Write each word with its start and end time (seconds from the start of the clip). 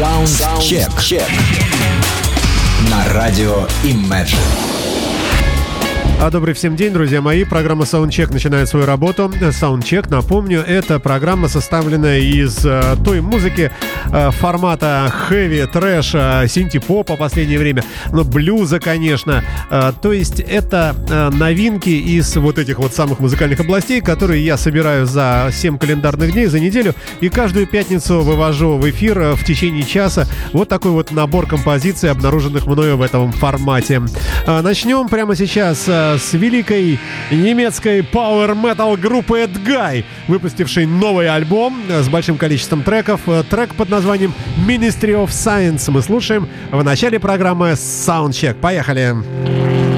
Саундчек. 0.00 0.88
На 2.90 3.12
радио 3.12 3.66
Imagine. 3.84 4.38
А 6.22 6.30
добрый 6.30 6.54
всем 6.54 6.74
день, 6.74 6.92
друзья 6.92 7.20
мои. 7.20 7.44
Программа 7.44 7.84
Soundcheck 7.84 8.32
начинает 8.32 8.70
свою 8.70 8.86
работу. 8.86 9.30
Soundcheck, 9.40 10.08
напомню, 10.08 10.60
это 10.60 11.00
программа, 11.00 11.48
составленная 11.48 12.20
из 12.20 12.64
э, 12.64 12.96
той 13.04 13.20
музыки 13.20 13.72
формата 14.32 15.10
хэви, 15.10 15.66
трэша, 15.66 16.44
синти-попа 16.48 17.14
в 17.14 17.18
последнее 17.18 17.58
время, 17.58 17.84
но 18.12 18.24
блюза, 18.24 18.80
конечно. 18.80 19.44
Э, 19.70 19.92
то 20.00 20.12
есть 20.12 20.40
это 20.40 20.94
э, 21.08 21.30
новинки 21.30 21.90
из 21.90 22.36
вот 22.36 22.58
этих 22.58 22.78
вот 22.78 22.94
самых 22.94 23.20
музыкальных 23.20 23.60
областей, 23.60 24.00
которые 24.00 24.44
я 24.44 24.56
собираю 24.56 25.06
за 25.06 25.50
7 25.52 25.78
календарных 25.78 26.32
дней, 26.32 26.46
за 26.46 26.60
неделю, 26.60 26.94
и 27.20 27.28
каждую 27.28 27.66
пятницу 27.66 28.20
вывожу 28.20 28.78
в 28.78 28.90
эфир 28.90 29.18
э, 29.18 29.34
в 29.34 29.44
течение 29.44 29.82
часа 29.82 30.26
вот 30.52 30.68
такой 30.68 30.92
вот 30.92 31.10
набор 31.10 31.46
композиций, 31.46 32.10
обнаруженных 32.10 32.66
мною 32.66 32.96
в 32.96 33.02
этом 33.02 33.32
формате. 33.32 34.02
Э, 34.46 34.60
начнем 34.62 35.08
прямо 35.08 35.36
сейчас 35.36 35.84
э, 35.86 36.16
с 36.18 36.32
великой 36.32 36.98
немецкой 37.30 38.00
power 38.00 38.54
metal 38.60 38.96
группы 38.96 39.40
Edguy, 39.40 40.04
выпустившей 40.28 40.86
новый 40.86 41.28
альбом 41.28 41.80
с 41.88 42.08
большим 42.08 42.38
количеством 42.38 42.82
треков. 42.82 43.20
Э, 43.26 43.42
Трек 43.48 43.74
под 43.74 43.89
названием 43.90 44.32
Ministry 44.66 45.12
of 45.12 45.28
Science 45.28 45.90
мы 45.90 46.02
слушаем 46.02 46.48
в 46.70 46.82
начале 46.82 47.18
программы 47.18 47.72
Soundcheck. 47.72 48.54
Поехали! 48.54 49.10
Imagine 49.10 49.89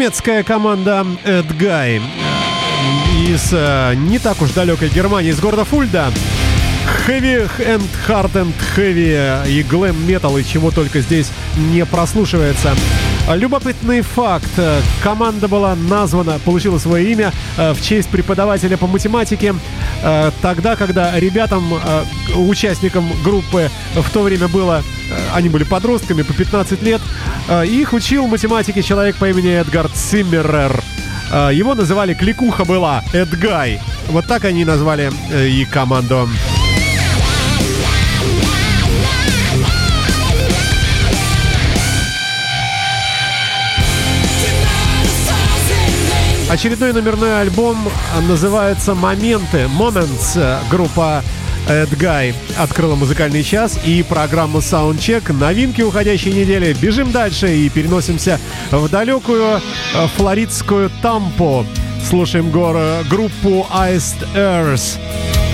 Немецкая 0.00 0.42
команда 0.44 1.06
Эдгай 1.24 2.00
из 3.28 3.50
э, 3.52 3.92
не 3.96 4.18
так 4.18 4.40
уж 4.40 4.50
далекой 4.52 4.88
Германии, 4.88 5.28
из 5.30 5.38
города 5.38 5.66
Фульда. 5.66 6.10
Heavy 7.06 7.46
and 7.58 7.86
Hard 8.08 8.32
and 8.32 8.54
Heavy 8.74 9.46
и 9.46 9.60
Glam 9.60 9.94
Metal, 10.06 10.40
и 10.40 10.44
чего 10.46 10.70
только 10.70 11.00
здесь 11.00 11.30
не 11.54 11.84
прослушивается. 11.84 12.74
Любопытный 13.34 14.00
факт. 14.00 14.48
Команда 15.02 15.46
была 15.46 15.76
названа, 15.76 16.38
получила 16.44 16.78
свое 16.78 17.12
имя 17.12 17.32
э, 17.56 17.72
в 17.74 17.80
честь 17.80 18.08
преподавателя 18.08 18.76
по 18.76 18.86
математике. 18.86 19.54
э, 20.02 20.30
Тогда, 20.42 20.74
когда 20.74 21.18
ребятам, 21.18 21.72
э, 21.74 22.04
участникам 22.36 23.08
группы 23.22 23.70
в 23.94 24.10
то 24.10 24.22
время 24.22 24.48
было, 24.48 24.82
э, 25.10 25.14
они 25.34 25.48
были 25.48 25.64
подростками 25.64 26.22
по 26.22 26.32
15 26.32 26.82
лет, 26.82 27.00
э, 27.48 27.66
их 27.66 27.92
учил 27.92 28.26
математике 28.26 28.82
человек 28.82 29.16
по 29.16 29.28
имени 29.28 29.50
Эдгард 29.50 29.96
Симмерер. 29.96 30.82
Э, 31.30 31.50
Его 31.52 31.74
называли 31.74 32.14
Кликуха 32.14 32.64
была 32.64 33.04
Эдгай. 33.12 33.80
Вот 34.08 34.26
так 34.26 34.44
они 34.44 34.64
назвали 34.64 35.12
э, 35.30 35.46
и 35.46 35.64
команду. 35.66 36.28
Очередной 46.50 46.92
номерной 46.92 47.42
альбом 47.42 47.76
а, 48.12 48.20
называется 48.22 48.96
«Моменты», 48.96 49.68
«Moments» 49.78 50.32
э, 50.34 50.58
группа 50.68 51.22
Эд 51.68 51.96
Гай 51.96 52.34
открыла 52.58 52.96
музыкальный 52.96 53.44
час 53.44 53.78
и 53.84 54.02
программа 54.02 54.58
Soundcheck. 54.58 55.32
Новинки 55.32 55.82
уходящей 55.82 56.32
недели. 56.32 56.72
Бежим 56.72 57.12
дальше 57.12 57.56
и 57.56 57.68
переносимся 57.68 58.40
в 58.72 58.88
далекую 58.88 59.60
э, 59.94 60.06
флоридскую 60.16 60.90
Тампу. 61.00 61.64
Слушаем 62.08 62.50
горы, 62.50 63.04
группу 63.08 63.68
Iced 63.72 64.26
Earth. 64.34 64.98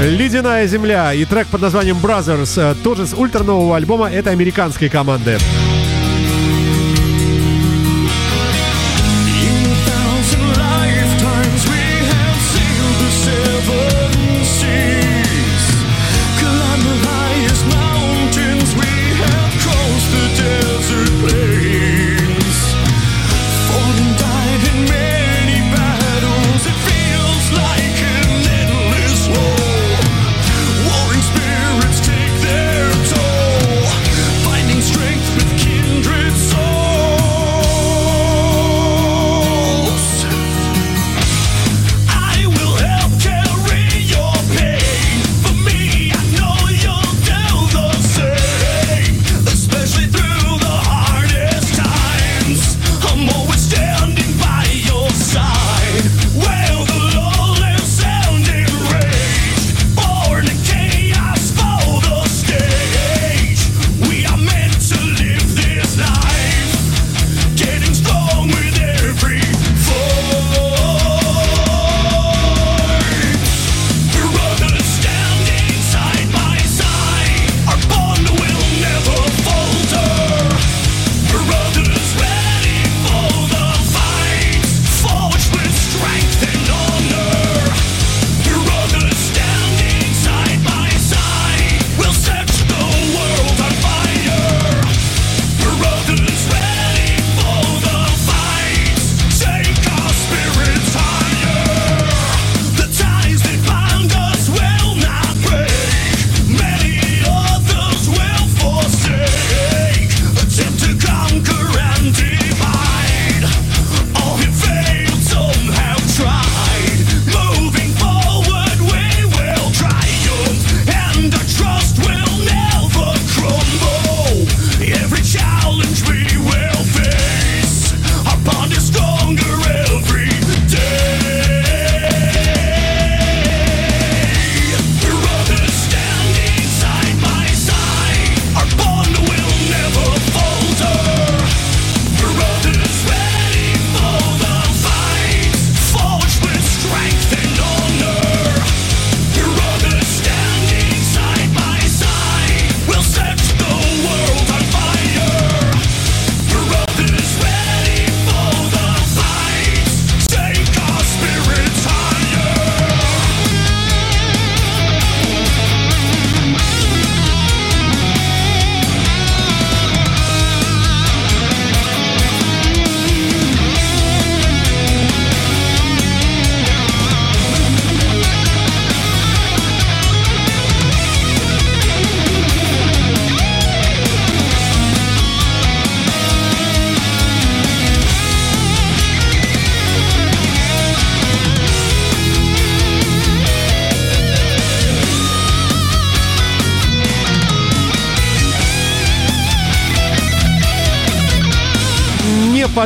«Ледяная 0.01 0.67
земля» 0.67 1.13
и 1.13 1.27
трек 1.27 1.47
под 1.49 1.61
названием 1.61 1.99
«Brothers» 2.03 2.59
э, 2.59 2.75
тоже 2.83 3.07
с 3.07 3.13
ультранового 3.13 3.77
альбома 3.77 4.11
этой 4.11 4.33
американской 4.33 4.89
команды. 4.89 5.37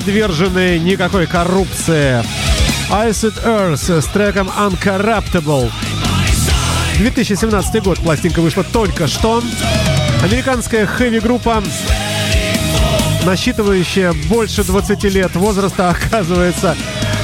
подвержены 0.01 0.79
никакой 0.79 1.27
коррупции. 1.27 2.25
Ice 2.91 3.23
at 3.23 3.45
Earth 3.45 4.01
с 4.01 4.07
треком 4.07 4.49
Uncorruptible. 4.49 5.71
2017 6.97 7.83
год, 7.83 7.99
пластинка 7.99 8.41
вышла 8.41 8.65
только 8.65 9.07
что. 9.07 9.43
Американская 10.23 10.87
хэви-группа, 10.87 11.63
насчитывающая 13.27 14.15
больше 14.31 14.65
20 14.65 15.05
лет 15.05 15.37
возраста, 15.37 15.91
оказывается, 16.09 16.75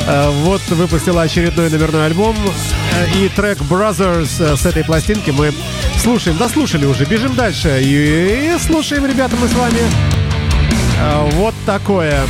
э, 0.06 0.30
вот 0.42 0.60
выпустила 0.68 1.22
очередной 1.22 1.70
номерной 1.70 2.04
альбом. 2.04 2.36
Э, 2.92 3.06
и 3.16 3.30
трек 3.30 3.58
Brothers 3.62 4.28
э, 4.38 4.54
с 4.54 4.66
этой 4.66 4.84
пластинки 4.84 5.30
мы 5.30 5.54
слушаем. 6.02 6.36
Да 6.36 6.46
слушали 6.50 6.84
уже, 6.84 7.06
бежим 7.06 7.34
дальше. 7.34 7.80
И 7.80 8.54
слушаем, 8.60 9.06
ребята, 9.06 9.34
мы 9.40 9.48
с 9.48 9.54
вами. 9.54 9.80
Вот 11.36 11.54
такое. 11.66 12.22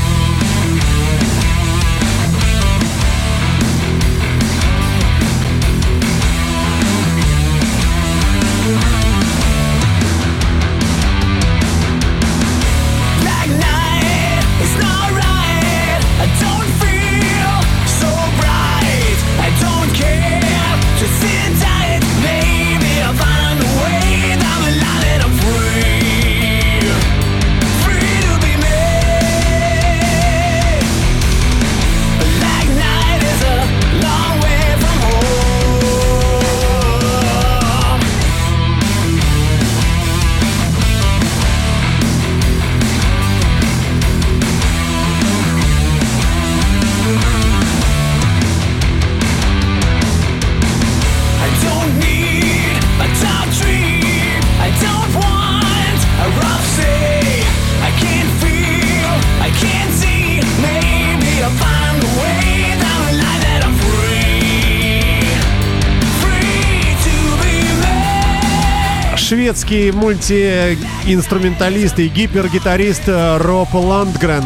Шведский 69.66 69.90
мультиинструменталист 69.90 71.98
и 71.98 72.08
гипергитарист 72.08 73.08
э, 73.08 73.36
Роб 73.38 73.74
Ландгрен 73.74 74.44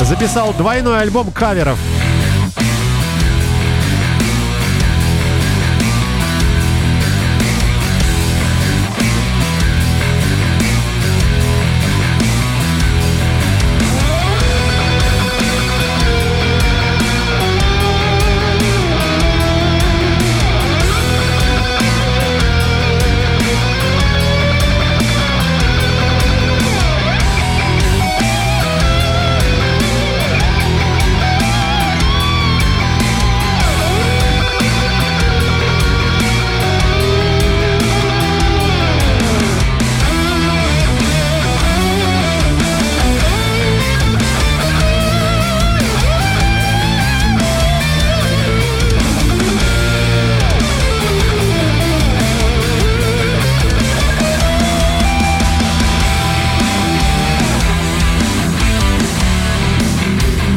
записал 0.00 0.54
двойной 0.54 1.00
альбом 1.00 1.30
каверов. 1.30 1.78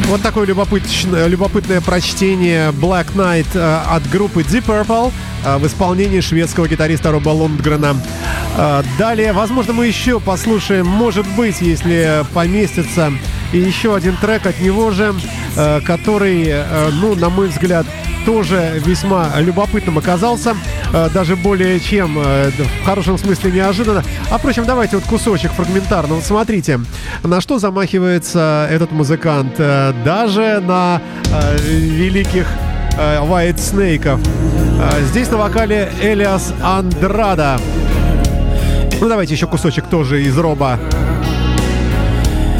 Вот 0.08 0.22
такое 0.22 0.46
любопытное, 0.46 1.26
любопытное 1.26 1.82
прочтение 1.82 2.70
Black 2.70 3.14
Knight 3.14 3.46
э, 3.52 3.82
от 3.90 4.08
группы 4.08 4.40
Deep 4.40 4.64
Purple 4.64 5.12
э, 5.44 5.58
в 5.58 5.66
исполнении 5.66 6.20
шведского 6.20 6.66
гитариста 6.66 7.12
Роба 7.12 7.28
Лундгрена. 7.28 7.94
Э, 8.56 8.82
далее, 8.98 9.34
возможно, 9.34 9.74
мы 9.74 9.86
еще 9.86 10.18
послушаем, 10.18 10.86
может 10.86 11.26
быть, 11.36 11.60
если 11.60 12.24
поместится, 12.32 13.12
еще 13.52 13.94
один 13.94 14.16
трек 14.16 14.46
от 14.46 14.58
него 14.60 14.90
же, 14.92 15.14
который, 15.86 16.54
ну, 16.92 17.14
на 17.14 17.28
мой 17.30 17.48
взгляд, 17.48 17.86
тоже 18.28 18.78
весьма 18.84 19.30
любопытным 19.38 19.96
оказался, 19.96 20.54
э, 20.92 21.08
даже 21.14 21.34
более 21.34 21.80
чем 21.80 22.18
э, 22.18 22.50
в 22.50 22.84
хорошем 22.84 23.16
смысле 23.16 23.52
неожиданно. 23.52 24.04
А 24.30 24.36
впрочем, 24.36 24.66
давайте 24.66 24.96
вот 24.96 25.06
кусочек 25.06 25.50
фрагментарно. 25.52 26.16
Вот 26.16 26.24
смотрите, 26.24 26.78
на 27.22 27.40
что 27.40 27.58
замахивается 27.58 28.68
этот 28.70 28.92
музыкант. 28.92 29.54
Э, 29.56 29.94
Даже 30.04 30.60
на 30.60 31.00
великих 31.70 32.46
White 32.98 33.56
Snake. 33.56 34.20
Здесь 35.10 35.30
на 35.30 35.38
вокале 35.38 35.90
Элиас 36.02 36.52
Андрада. 36.62 37.58
Ну 39.00 39.08
давайте 39.08 39.32
еще 39.32 39.46
кусочек 39.46 39.86
тоже 39.86 40.22
из 40.22 40.36
Роба. 40.36 40.78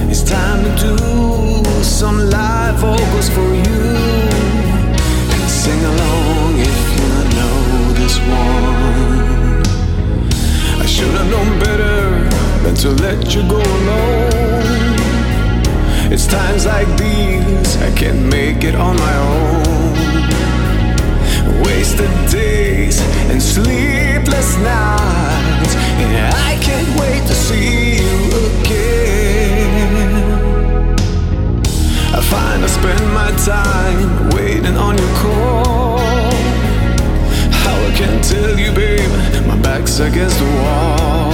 It's 0.09 0.23
time 0.23 0.65
to 0.65 0.97
do 0.97 1.83
some 1.83 2.31
live 2.31 2.81
vocals 2.81 3.29
for 3.29 3.55
you. 3.55 3.78
Sing 5.69 5.85
along 5.85 6.55
if 6.61 6.79
you 6.97 7.09
know 7.37 7.59
this 8.01 8.17
one. 8.21 9.61
I 10.81 10.87
should 10.87 11.15
have 11.19 11.29
known 11.31 11.59
better 11.59 12.25
than 12.63 12.75
to 12.77 12.89
let 13.05 13.35
you 13.35 13.43
go 13.43 13.61
alone. 13.79 14.97
It's 16.11 16.27
times 16.27 16.65
like 16.65 16.89
these 16.97 17.77
I 17.83 17.91
can't 18.01 18.25
make 18.39 18.65
it 18.65 18.77
on 18.77 18.97
my 18.97 19.17
own. 19.35 19.93
Wasted 21.65 22.13
days 22.31 23.03
and 23.31 23.43
sleepless 23.43 24.57
nights. 24.73 25.75
And 26.03 26.11
I 26.49 26.57
can't 26.63 26.91
wait 26.99 27.27
to 27.29 27.35
see 27.35 27.99
you 27.99 28.28
I 32.59 32.61
find 32.61 32.65
I 32.65 32.67
spend 32.67 33.15
my 33.15 33.31
time 33.45 34.31
waiting 34.31 34.77
on 34.77 34.97
your 34.99 35.15
call. 35.17 35.99
How 37.63 37.77
I 37.77 37.93
can 37.95 38.21
tell 38.23 38.59
you, 38.59 38.73
babe, 38.73 39.11
my 39.47 39.57
back's 39.61 40.01
against 40.01 40.39
the 40.39 40.45
wall. 40.45 41.33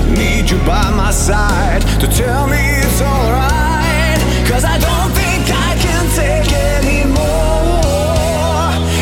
I 0.00 0.14
need 0.16 0.50
you 0.50 0.58
by 0.58 0.90
my 0.96 1.10
side 1.10 1.82
to 2.00 2.06
tell 2.06 2.46
me 2.46 2.56
it's 2.56 3.00
alright. 3.02 4.20
Cause 4.48 4.64
I 4.64 4.78
don't 4.78 5.12
think 5.12 5.50
I 5.50 5.76
can 5.84 6.06
take 6.14 6.52
anymore. 6.52 7.26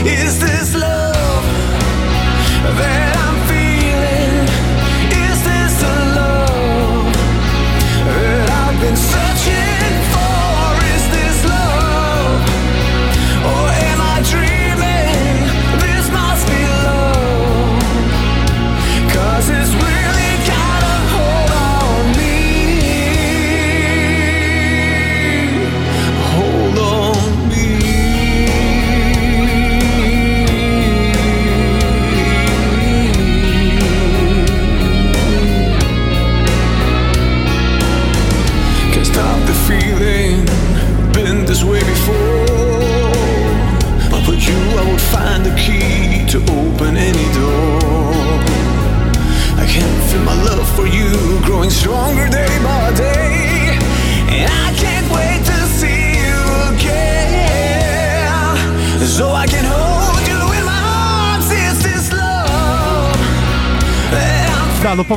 Is 0.07 0.40
this 0.40 0.53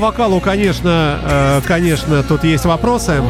вокалу, 0.08 0.40
конечно, 0.40 1.20
э, 1.22 1.62
конечно, 1.66 2.24
тут 2.24 2.46
есть 2.46 2.64
вопросы. 2.64 3.22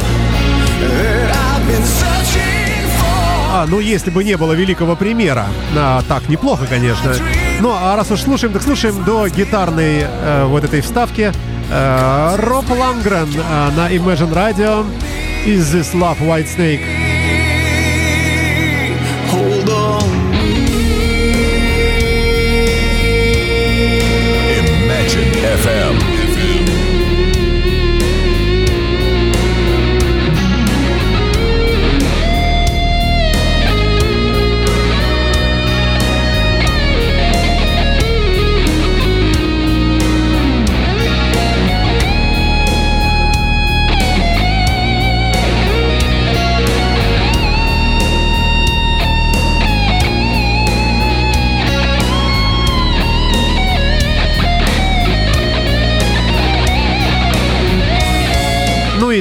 А, 3.51 3.65
ну 3.67 3.79
если 3.79 4.11
бы 4.11 4.23
не 4.23 4.37
было 4.37 4.53
великого 4.53 4.95
примера. 4.95 5.47
А, 5.75 6.03
так, 6.07 6.29
неплохо, 6.29 6.67
конечно. 6.69 7.15
Ну, 7.61 7.73
а 7.73 7.95
раз 7.95 8.11
уж 8.11 8.21
слушаем, 8.21 8.53
так 8.53 8.61
слушаем 8.61 9.03
до 9.03 9.27
гитарной 9.27 10.01
э, 10.03 10.45
вот 10.45 10.63
этой 10.65 10.81
вставки. 10.81 11.31
Э, 11.71 12.35
Роб 12.37 12.69
Лангрен 12.69 13.29
э, 13.35 13.69
на 13.75 13.89
Imagine 13.91 14.31
Radio. 14.31 14.85
Is 15.47 15.73
This 15.73 15.95
Love 15.95 16.19
White 16.21 16.47
Snake? 16.55 16.81
FM. 25.63 26.16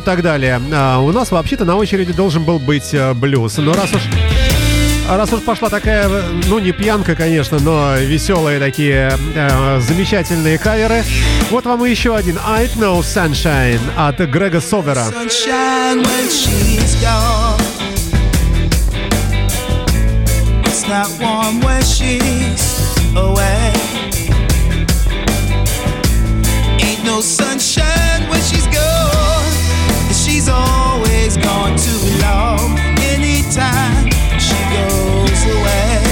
Так 0.06 0.22
далее. 0.22 0.62
А, 0.72 1.00
у 1.00 1.10
нас 1.10 1.32
вообще-то 1.32 1.64
на 1.64 1.74
очереди 1.74 2.12
должен 2.12 2.44
был 2.44 2.60
быть 2.60 2.94
э, 2.94 3.12
блюз. 3.12 3.56
Но 3.58 3.74
раз 3.74 3.92
уж 3.92 4.02
А 5.08 5.16
раз 5.16 5.32
уж 5.32 5.42
пошла 5.42 5.68
такая, 5.68 6.08
ну 6.46 6.60
не 6.60 6.70
пьянка, 6.70 7.16
конечно, 7.16 7.58
но 7.58 7.96
веселые 7.96 8.60
такие 8.60 9.12
э, 9.34 9.80
замечательные 9.80 10.58
каверы, 10.58 11.04
вот 11.50 11.64
вам 11.64 11.84
и 11.84 11.90
еще 11.90 12.14
один 12.14 12.38
I 12.44 12.66
Know 12.66 13.00
Sunshine 13.00 13.80
от 13.96 14.18
Грега 14.18 14.60
Совера. 14.60 15.06
sunshine 15.12 16.04
She 33.56 34.58
goes 34.76 35.42
away. 35.56 36.02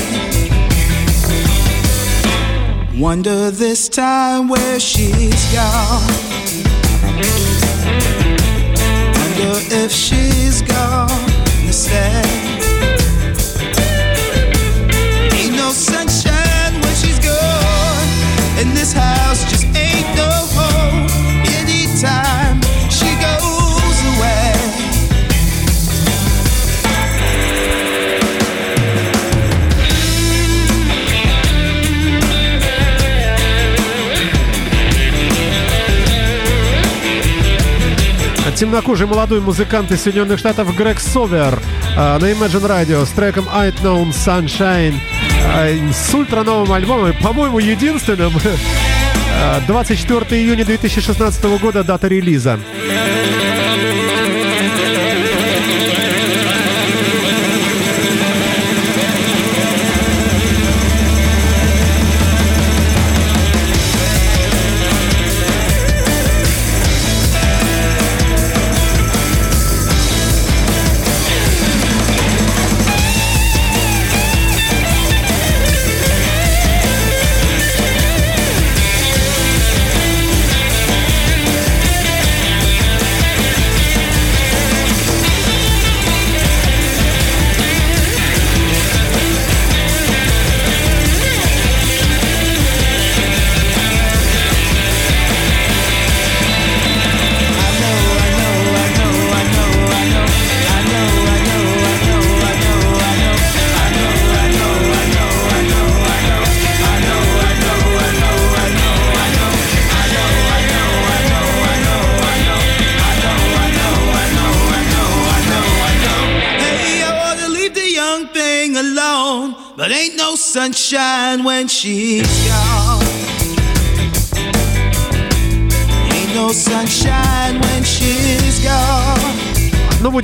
Wonder 2.98 3.50
this 3.50 3.86
time 3.90 4.48
where 4.48 4.80
she's 4.80 5.52
gone. 5.52 6.08
Wonder 9.18 9.60
if 9.82 9.92
she's 9.92 10.62
gonna 10.62 11.72
stay. 11.72 12.22
Ain't 15.36 15.54
no 15.54 15.68
sunshine 15.70 16.80
when 16.80 16.94
she's 16.94 17.18
gone, 17.18 18.08
in 18.58 18.72
this 18.74 18.94
house 18.94 19.23
Темнокожий 38.64 39.06
молодой 39.06 39.42
музыкант 39.42 39.92
из 39.92 40.00
Соединенных 40.00 40.38
Штатов 40.38 40.74
Грег 40.74 40.98
Совер 40.98 41.60
э, 41.98 42.18
на 42.18 42.24
Imagine 42.24 42.66
Radio 42.66 43.04
с 43.04 43.10
треком 43.10 43.46
I 43.52 43.68
Know 43.72 44.08
Sunshine 44.08 44.94
э, 45.54 45.92
с 45.92 46.14
ультра 46.14 46.42
новым 46.44 46.72
альбомом, 46.72 47.12
по-моему, 47.22 47.58
единственным. 47.58 48.32
Э, 49.36 49.60
24 49.66 50.40
июня 50.40 50.64
2016 50.64 51.44
года 51.60 51.84
дата 51.84 52.06
релиза. 52.08 52.58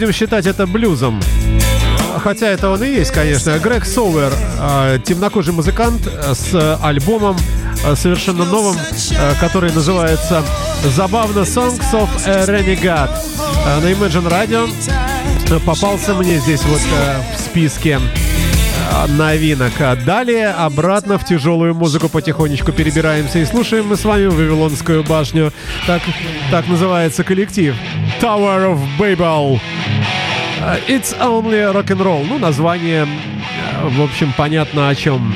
Будем 0.00 0.14
считать 0.14 0.46
это 0.46 0.66
блюзом. 0.66 1.20
Хотя 2.20 2.46
это 2.46 2.70
он 2.70 2.82
и 2.82 2.88
есть, 2.88 3.10
конечно. 3.10 3.58
Грег 3.58 3.84
Соуэр, 3.84 4.32
э, 4.32 4.98
темнокожий 5.04 5.52
музыкант 5.52 6.08
с 6.32 6.78
альбомом 6.82 7.36
э, 7.84 7.94
совершенно 7.96 8.46
новым, 8.46 8.76
э, 8.76 9.34
который 9.40 9.70
называется 9.72 10.42
«Забавно 10.84 11.40
Songs 11.40 11.84
of 11.92 12.08
a 12.26 12.46
Renegade». 12.46 13.10
На 13.82 13.92
Imagine 13.92 14.30
Radio 14.30 15.60
попался 15.66 16.14
мне 16.14 16.38
здесь 16.38 16.62
вот 16.64 16.80
э, 16.80 17.36
в 17.36 17.38
списке 17.38 18.00
новинок. 19.08 19.72
А 19.80 19.96
Далее 19.96 20.48
обратно 20.48 21.18
в 21.18 21.26
тяжелую 21.26 21.74
музыку 21.74 22.08
потихонечку 22.08 22.72
перебираемся 22.72 23.38
и 23.38 23.44
слушаем 23.44 23.88
мы 23.88 23.96
с 23.96 24.04
вами 24.04 24.26
Вавилонскую 24.26 25.04
башню. 25.04 25.52
Так, 25.86 26.02
так 26.50 26.66
называется 26.68 27.22
коллектив. 27.22 27.74
Tower 28.20 28.74
of 28.74 28.80
Babel. 28.98 29.60
It's 30.86 31.14
only 31.20 31.60
rock-and-roll. 31.72 32.26
Ну, 32.28 32.38
название, 32.38 33.06
э, 33.06 33.88
в 33.88 34.02
общем, 34.02 34.32
понятно 34.36 34.88
о 34.88 34.94
чем. 34.94 35.34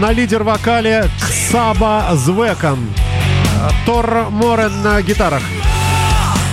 На 0.00 0.12
лидер-вокале 0.12 1.08
Ксаба 1.20 2.06
Звекан. 2.14 2.78
Тор 3.84 4.26
Морен 4.30 4.82
на 4.82 5.00
гитарах. 5.02 5.42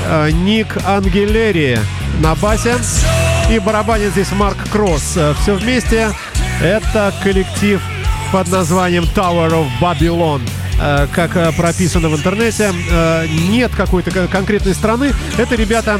А, 0.07 0.29
Ник 0.29 0.77
Ангелери 0.85 1.79
на 2.19 2.35
басе. 2.35 2.75
И 3.51 3.59
барабанит 3.59 4.11
здесь 4.11 4.31
Марк 4.31 4.57
Кросс. 4.71 5.17
Все 5.41 5.53
вместе 5.55 6.09
это 6.61 7.13
коллектив 7.23 7.81
под 8.31 8.47
названием 8.49 9.03
Tower 9.03 9.51
of 9.51 9.67
Babylon. 9.79 10.41
Э, 10.81 11.07
Как 11.13 11.35
э, 11.37 11.51
прописано 11.53 12.09
в 12.09 12.15
интернете, 12.17 12.73
э, 12.91 13.27
нет 13.49 13.71
какой-то 13.75 14.11
кон- 14.11 14.27
конкретной 14.27 14.73
страны. 14.73 15.13
Это 15.37 15.55
ребята, 15.55 15.99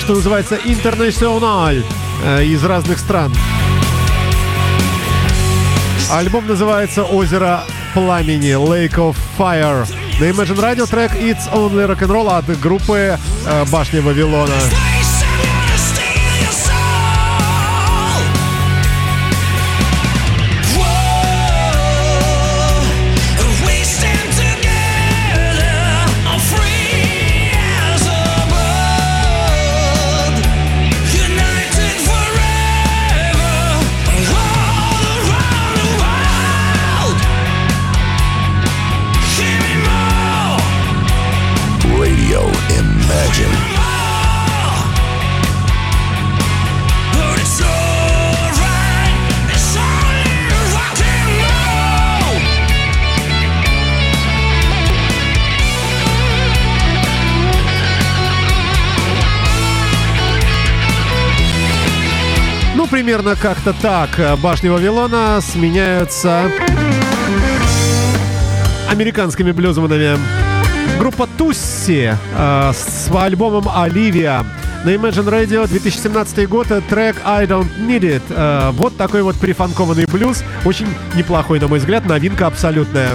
что 0.00 0.14
называется, 0.14 0.56
э, 2.24 2.44
из 2.44 2.64
разных 2.64 2.98
стран. 2.98 3.32
Альбом 6.10 6.46
называется 6.46 7.02
«Озеро 7.02 7.64
пламени» 7.92 8.52
Lake 8.52 8.94
of 8.94 9.16
Fire. 9.36 9.86
На 10.20 10.24
Imagine 10.24 10.60
Radio 10.60 10.86
трек 10.86 11.12
It's 11.14 11.52
Only 11.52 11.86
Rock'n'Roll 11.86 12.30
от 12.30 12.60
группы 12.60 13.18
э, 13.46 13.64
Башня 13.70 14.00
Вавилона. 14.02 14.54
Примерно 63.06 63.36
как-то 63.36 63.72
так. 63.72 64.10
Башни 64.40 64.68
Вавилона 64.68 65.40
сменяются 65.40 66.50
американскими 68.90 69.52
блюзманами. 69.52 70.18
Группа 70.98 71.28
Тусси 71.38 72.10
э, 72.36 72.72
с 72.74 73.08
альбомом 73.14 73.68
«Оливия». 73.72 74.44
На 74.84 74.88
Imagine 74.88 75.28
Radio 75.28 75.68
2017 75.68 76.48
год 76.48 76.72
э, 76.72 76.80
трек 76.80 77.14
«I 77.24 77.46
Don't 77.46 77.68
Need 77.78 78.00
It». 78.00 78.22
Э, 78.30 78.70
вот 78.72 78.96
такой 78.96 79.22
вот 79.22 79.36
прифанкованный 79.36 80.06
блюз. 80.06 80.42
Очень 80.64 80.88
неплохой, 81.14 81.60
на 81.60 81.68
мой 81.68 81.78
взгляд, 81.78 82.06
новинка 82.06 82.48
абсолютная. 82.48 83.10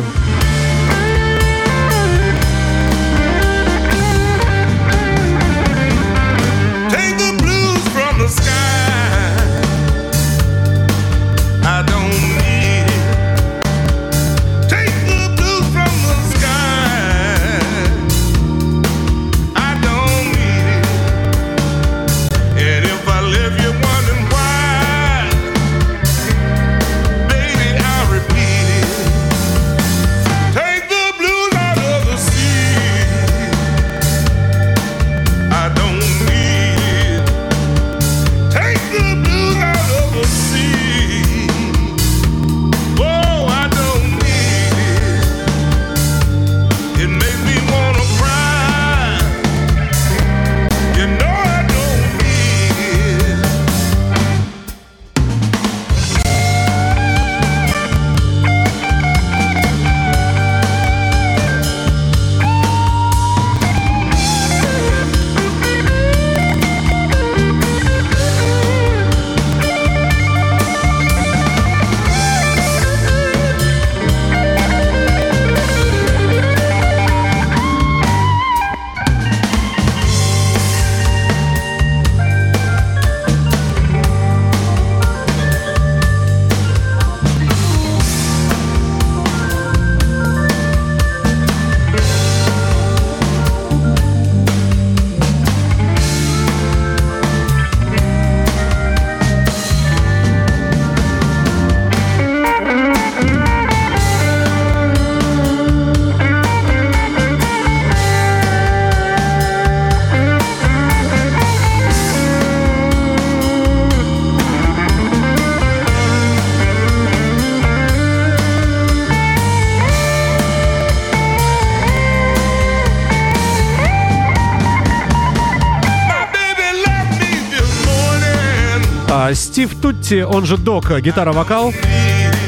Стив 129.51 129.75
Тутти, 129.81 130.21
он 130.23 130.45
же 130.45 130.55
Док, 130.55 130.89
гитара-вокал. 131.01 131.73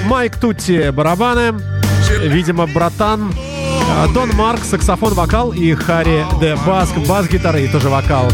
Майк 0.06 0.38
Тутти, 0.38 0.89
барабаны. 0.89 1.60
Видимо, 2.22 2.66
братан. 2.66 3.34
Дон 4.13 4.30
Марк, 4.38 4.62
саксофон-вокал. 4.63 5.52
И 5.52 5.74
Харри 5.74 6.26
Де 6.39 6.56
Баск, 6.66 6.96
бас-гитара 7.06 7.60
и 7.60 7.68
тоже 7.68 7.89
вокал. 7.89 8.28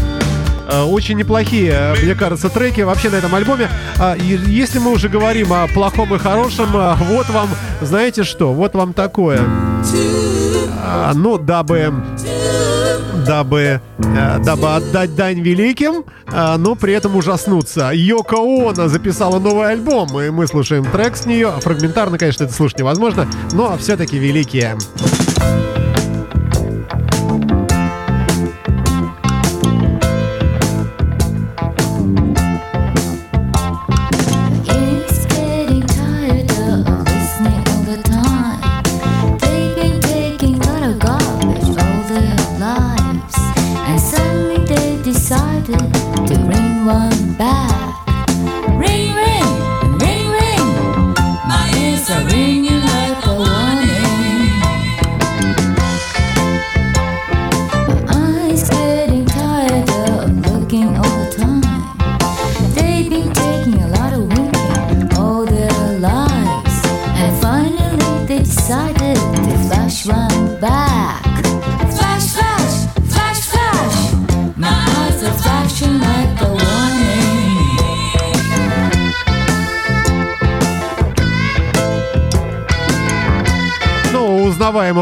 А, 0.68 0.84
Очень 0.84 1.16
неплохие, 1.16 1.72
э, 1.72 1.94
мне 2.00 2.14
кажется, 2.14 2.48
треки 2.48 2.82
вообще 2.82 3.10
на 3.10 3.16
этом 3.16 3.34
альбоме. 3.34 3.68
А, 3.98 4.14
Если 4.16 4.78
мы 4.78 4.92
уже 4.92 5.08
говорим 5.08 5.52
о 5.52 5.66
плохом 5.66 6.14
и 6.14 6.18
хорошем, 6.18 6.68
а, 6.74 6.94
вот 6.94 7.28
вам, 7.28 7.48
знаете 7.80 8.22
что, 8.22 8.52
вот 8.52 8.74
вам 8.74 8.92
такое. 8.92 9.40
А, 10.78 11.12
Ну, 11.12 11.38
дабы 11.38 11.92
дабы, 13.24 13.80
э, 13.98 14.38
дабы 14.44 14.74
отдать 14.74 15.14
дань 15.14 15.40
великим, 15.40 16.04
э, 16.26 16.56
но 16.56 16.74
при 16.74 16.92
этом 16.92 17.16
ужаснуться. 17.16 17.90
Йоко 17.92 18.36
Оно 18.36 18.88
записала 18.88 19.38
новый 19.38 19.70
альбом, 19.70 20.20
и 20.20 20.30
мы 20.30 20.46
слушаем 20.46 20.84
трек 20.84 21.16
с 21.16 21.26
нее. 21.26 21.52
Фрагментарно, 21.60 22.18
конечно, 22.18 22.44
это 22.44 22.52
слушать 22.52 22.78
невозможно, 22.78 23.26
но 23.52 23.76
все-таки 23.78 24.18
великие. 24.18 24.76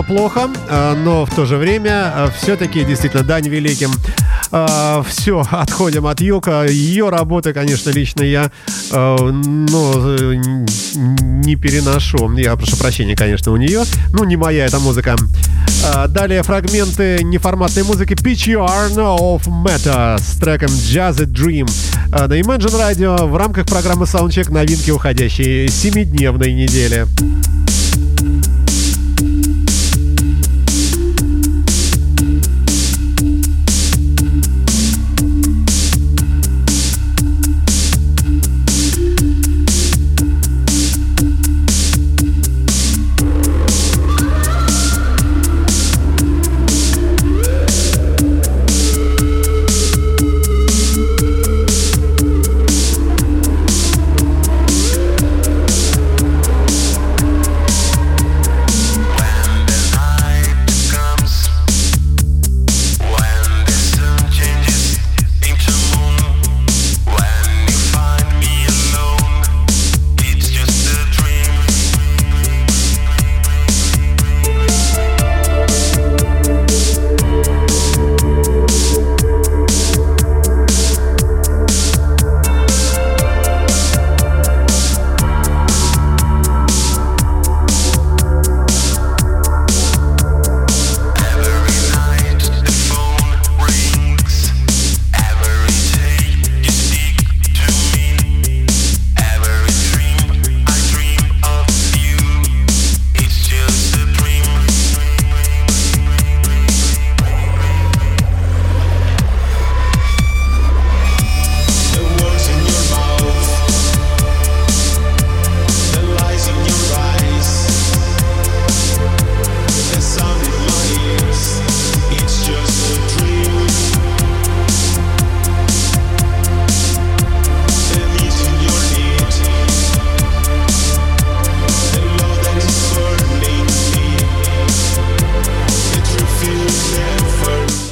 Плохо, 0.09 0.49
э, 0.69 0.95
но 1.05 1.25
в 1.25 1.35
то 1.35 1.45
же 1.45 1.57
время 1.57 2.33
все-таки 2.37 2.85
действительно 2.85 3.23
дань 3.23 3.49
великим. 3.49 3.91
Все, 5.09 5.45
отходим 5.51 6.07
от 6.07 6.21
Юка. 6.21 6.65
Ее 6.67 7.11
работы, 7.11 7.53
конечно, 7.53 7.91
лично 7.91 8.23
я 8.23 8.51
ну, 8.91 10.17
э, 10.19 10.35
не 11.49 11.57
переношу. 11.57 12.33
Я 12.37 12.57
прошу 12.57 12.77
прощения, 12.77 13.15
конечно, 13.15 13.53
у 13.53 13.57
нее. 13.57 13.83
Ну, 14.13 14.25
не 14.25 14.37
моя 14.37 14.67
эта 14.67 14.79
музыка. 14.79 15.17
А, 15.85 16.09
Далее 16.09 16.43
фрагменты 16.43 17.23
неформатной 17.23 17.85
музыки 17.85 18.15
Pitch 18.15 18.53
Yarn 18.55 18.97
of 18.97 19.47
Meta 19.47 20.19
с 20.19 20.39
треком 20.39 20.69
Jazz 20.69 21.25
Dream 21.27 21.71
А, 22.13 22.27
на 22.27 22.41
Imagine 22.41 22.79
Radio 22.79 23.27
в 23.27 23.37
рамках 23.37 23.67
программы 23.67 24.05
Soundcheck 24.05 24.51
новинки 24.51 24.91
уходящей 24.91 25.69
семидневной 25.69 26.53
недели. 26.53 27.07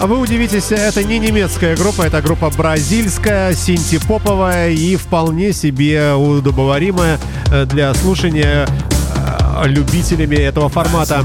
Вы 0.07 0.21
удивитесь, 0.21 0.71
это 0.71 1.03
не 1.03 1.19
немецкая 1.19 1.75
группа, 1.77 2.03
это 2.03 2.23
группа 2.23 2.49
бразильская, 2.51 3.53
синтепоповая 3.55 4.71
и 4.71 4.95
вполне 4.95 5.53
себе 5.53 6.15
удобоваримая 6.15 7.19
э, 7.51 7.65
для 7.65 7.93
слушания 7.93 8.69
э, 8.69 9.67
любителями 9.67 10.37
этого 10.37 10.69
формата. 10.69 11.25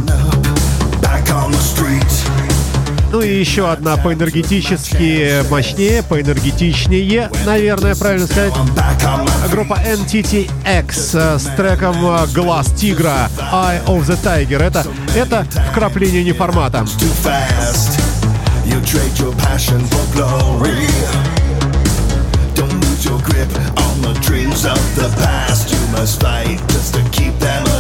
Ну 3.12 3.22
и 3.22 3.40
еще 3.40 3.70
одна 3.70 3.98
поэнергетически 3.98 5.48
мощнее, 5.52 6.02
поэнергетичнее, 6.02 7.30
наверное, 7.46 7.94
правильно 7.94 8.26
сказать. 8.26 8.54
Группа 9.52 9.78
NTTX 9.86 10.56
э, 11.14 11.38
с 11.38 11.44
треком 11.56 11.98
«Глаз 12.34 12.72
тигра» 12.72 13.30
«Eye 13.52 13.86
of 13.86 14.08
the 14.08 14.18
Tiger». 14.24 14.64
Это, 14.64 14.88
это 15.14 15.46
вкрапление 15.72 16.24
неформата. 16.24 16.80
You 16.80 17.91
trade 18.92 19.20
your 19.20 19.34
passion 19.36 19.80
for 19.80 20.06
glory. 20.12 20.86
Don't 22.54 22.78
lose 22.84 23.06
your 23.06 23.20
grip 23.22 23.48
on 23.88 24.02
the 24.02 24.20
dreams 24.22 24.66
of 24.66 24.82
the 24.98 25.08
past. 25.16 25.72
You 25.72 25.80
must 25.94 26.20
fight 26.20 26.60
just 26.68 26.96
to 26.96 27.10
keep 27.12 27.34
them 27.40 27.71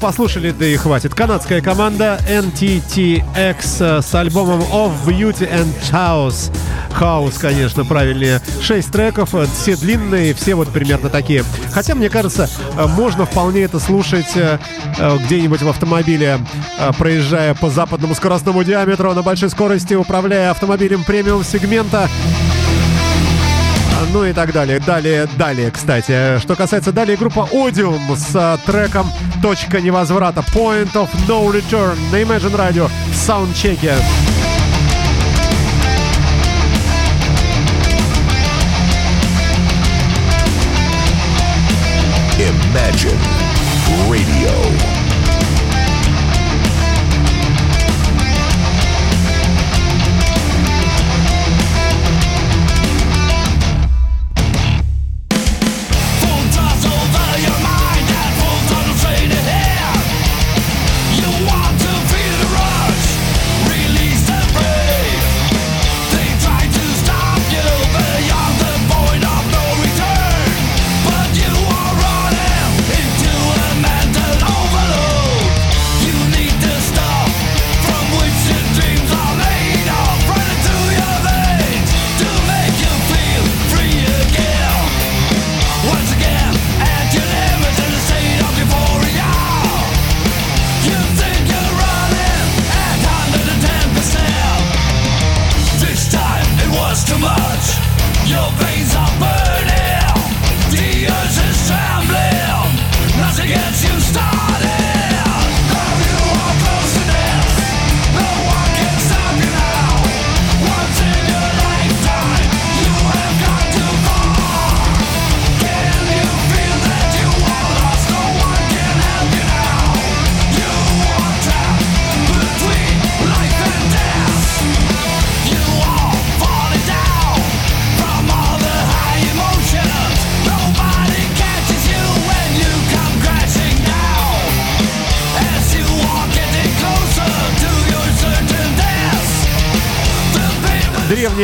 Послушали, 0.00 0.50
да 0.50 0.66
и 0.66 0.76
хватит. 0.76 1.14
Канадская 1.14 1.60
команда 1.60 2.20
NTTX 2.28 4.02
с 4.02 4.14
альбомом 4.14 4.60
Of 4.60 4.92
Beauty 5.06 5.50
and 5.50 5.72
House. 5.90 6.52
House, 6.98 7.38
конечно, 7.38 7.84
правильнее. 7.84 8.40
Шесть 8.60 8.90
треков, 8.90 9.34
э, 9.34 9.46
все 9.46 9.76
длинные, 9.76 10.34
все 10.34 10.54
вот 10.54 10.68
примерно 10.68 11.08
такие. 11.08 11.44
Хотя, 11.72 11.94
мне 11.94 12.08
кажется, 12.08 12.48
э, 12.76 12.86
можно 12.86 13.26
вполне 13.26 13.62
это 13.62 13.78
слушать 13.78 14.34
э, 14.34 14.58
где-нибудь 15.24 15.62
в 15.62 15.68
автомобиле, 15.68 16.38
проезжая 16.98 17.54
по 17.54 17.70
западному 17.70 18.14
скоростному 18.14 18.64
диаметру 18.64 19.12
на 19.14 19.22
большой 19.22 19.50
скорости, 19.50 19.94
управляя 19.94 20.50
автомобилем 20.50 21.04
премиум 21.04 21.44
сегмента. 21.44 22.08
Ну 24.12 24.24
и 24.24 24.32
так 24.32 24.52
далее. 24.52 24.80
Далее, 24.80 25.28
далее, 25.36 25.70
кстати. 25.70 26.38
Что 26.38 26.54
касается 26.54 26.92
далее, 26.92 27.16
группа 27.16 27.48
Odium 27.52 28.16
с 28.16 28.58
треком 28.64 29.10
«Точка 29.46 29.80
невозврата» 29.80 30.42
Point 30.42 30.92
of 30.92 31.08
No 31.28 31.52
Return 31.52 31.96
на 32.12 32.18
Imagine 32.18 32.56
Radio 32.56 32.88
в 33.10 33.16
саундчеке. 33.16 33.94
Imagine 42.38 43.20
Radio. 44.10 44.95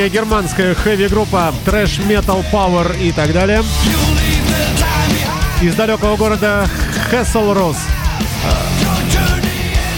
Древняя 0.02 0.08
германская 0.08 0.74
хэви-группа 0.74 1.54
Trash 1.64 2.04
Metal 2.08 2.44
Power 2.50 3.00
и 3.00 3.12
так 3.12 3.32
далее. 3.32 3.62
Из 5.60 5.74
далекого 5.76 6.16
города 6.16 6.68
Хесселрос. 7.08 7.76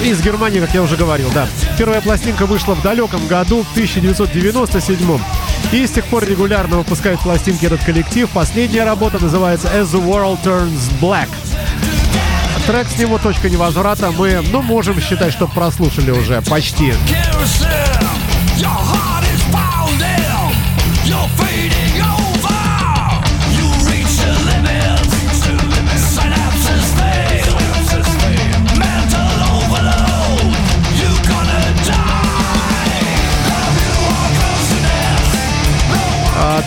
Из 0.03 0.21
Германии, 0.21 0.61
как 0.61 0.75
я 0.75 0.83
уже 0.83 0.97
говорил, 0.97 1.31
да. 1.33 1.49
Первая 1.79 2.03
пластинка 2.03 2.45
вышла 2.45 2.75
в 2.75 2.83
далеком 2.83 3.27
году, 3.29 3.63
в 3.63 3.71
1997 3.73 5.19
И 5.73 5.87
с 5.87 5.91
тех 5.91 6.05
пор 6.07 6.25
регулярно 6.25 6.79
выпускают 6.79 7.21
пластинки 7.21 7.65
этот 7.65 7.83
коллектив. 7.83 8.29
Последняя 8.29 8.85
работа 8.85 9.19
называется 9.23 9.69
As 9.69 9.87
the 9.87 10.05
World 10.05 10.39
Turns 10.45 10.91
Black. 11.01 11.29
Трек 12.67 12.89
с 12.89 12.99
него 12.99 13.17
«Точка 13.17 13.49
невозврата» 13.49 14.11
мы, 14.11 14.45
ну, 14.53 14.61
можем 14.61 15.01
считать, 15.01 15.33
что 15.33 15.47
прослушали 15.47 16.11
уже 16.11 16.43
почти. 16.43 16.93
Your 18.57 18.71
heart 18.71 19.24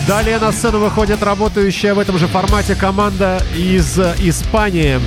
Далее 0.08 0.38
на 0.38 0.52
сцену 0.52 0.78
выходит 0.78 1.22
работающая 1.22 1.92
в 1.92 1.98
этом 1.98 2.16
же 2.16 2.28
формате 2.28 2.74
команда 2.74 3.42
из 3.54 3.98
Испании. 3.98 4.98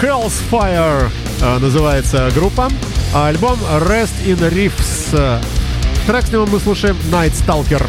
Hell's 0.00 0.32
Fire 0.50 1.10
э, 1.42 1.58
называется 1.58 2.30
группа. 2.34 2.70
Альбом 3.14 3.58
Rest 3.80 4.14
in 4.24 4.38
Riffs. 4.50 5.10
Э, 5.12 5.42
Трек 6.06 6.24
с 6.24 6.32
него 6.32 6.46
мы 6.46 6.58
слушаем 6.58 6.96
Night 7.10 7.34
Stalker. 7.34 7.86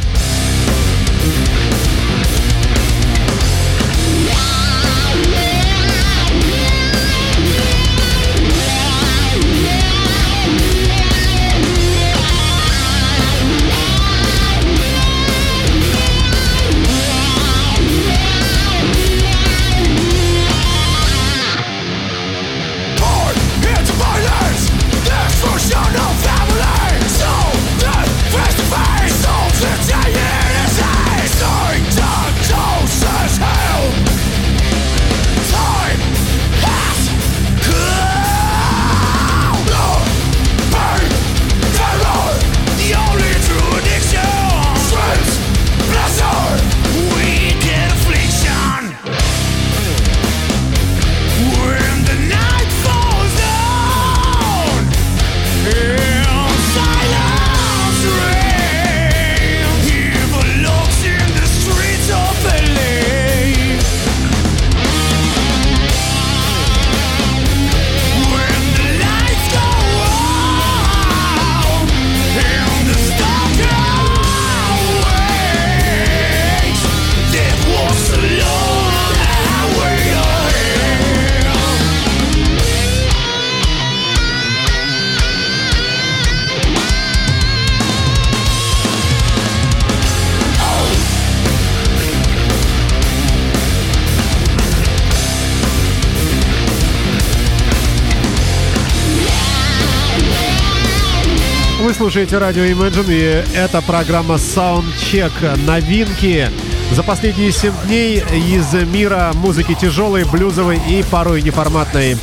Слушаете 102.14 102.38
радио 102.38 102.64
Imagine, 102.66 103.12
и 103.12 103.58
это 103.58 103.82
программа 103.82 104.36
Soundcheck. 104.36 105.58
Новинки 105.66 106.48
за 106.92 107.02
последние 107.02 107.52
7 107.52 107.74
дней 107.88 108.20
из 108.32 108.72
мира 108.88 109.32
музыки 109.34 109.74
тяжелой, 109.74 110.24
блюзовой 110.24 110.80
и 110.88 111.04
порой 111.10 111.42
неформатной. 111.42 112.16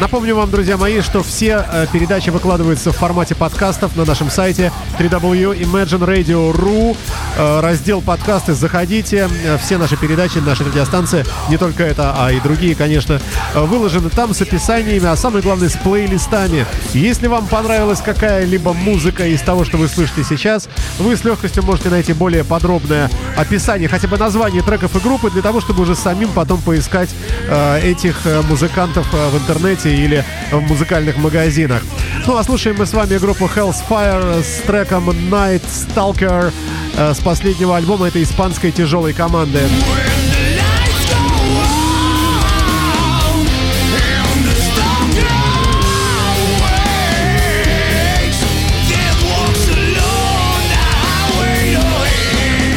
Напомню 0.00 0.36
вам, 0.36 0.48
друзья 0.48 0.76
мои, 0.76 1.00
что 1.00 1.24
все 1.24 1.66
э, 1.68 1.86
передачи 1.92 2.30
выкладываются 2.30 2.92
в 2.92 2.96
формате 2.96 3.34
подкастов 3.34 3.96
на 3.96 4.04
нашем 4.04 4.30
сайте 4.30 4.70
www.imagineradio.ru 4.96 6.96
Э, 7.38 7.60
Раздел 7.60 8.02
подкасты, 8.02 8.52
заходите. 8.52 9.28
Э, 9.44 9.58
Все 9.58 9.78
наши 9.78 9.96
передачи, 9.96 10.38
наши 10.38 10.64
радиостанции, 10.64 11.24
не 11.48 11.56
только 11.56 11.84
это, 11.84 12.14
а 12.18 12.32
и 12.32 12.40
другие, 12.40 12.74
конечно, 12.74 13.20
э, 13.54 13.60
выложены 13.60 14.10
там 14.10 14.34
с 14.34 14.42
описаниями, 14.42 15.06
а 15.06 15.16
самое 15.16 15.42
главное 15.42 15.68
с 15.68 15.76
плейлистами. 15.76 16.66
Если 16.92 17.28
вам 17.28 17.46
понравилась 17.46 18.00
какая-либо 18.00 18.72
музыка 18.72 19.24
из 19.24 19.40
того, 19.40 19.64
что 19.64 19.76
вы 19.76 19.86
слышите 19.86 20.24
сейчас, 20.24 20.68
вы 20.98 21.16
с 21.16 21.22
легкостью 21.22 21.62
можете 21.62 21.90
найти 21.90 22.12
более 22.12 22.42
подробное 22.42 23.08
описание, 23.36 23.88
хотя 23.88 24.08
бы 24.08 24.18
название 24.18 24.62
треков 24.62 24.96
и 24.96 24.98
группы, 24.98 25.30
для 25.30 25.42
того, 25.42 25.60
чтобы 25.60 25.82
уже 25.82 25.94
самим 25.94 26.32
потом 26.32 26.60
поискать 26.60 27.10
э, 27.48 27.80
этих 27.84 28.26
э, 28.26 28.42
музыкантов 28.42 29.06
в 29.12 29.36
интернете 29.36 29.87
или 29.90 30.24
в 30.50 30.60
музыкальных 30.60 31.16
магазинах. 31.16 31.82
Ну 32.26 32.36
а 32.36 32.44
слушаем 32.44 32.76
мы 32.78 32.86
с 32.86 32.92
вами 32.92 33.16
группу 33.18 33.46
Hell's 33.46 33.76
Fire 33.88 34.42
с 34.42 34.62
треком 34.66 35.10
Night 35.10 35.62
Stalker 35.66 36.52
э, 36.96 37.14
с 37.14 37.18
последнего 37.20 37.76
альбома 37.76 38.08
этой 38.08 38.22
испанской 38.22 38.70
тяжелой 38.70 39.14
команды. 39.14 39.60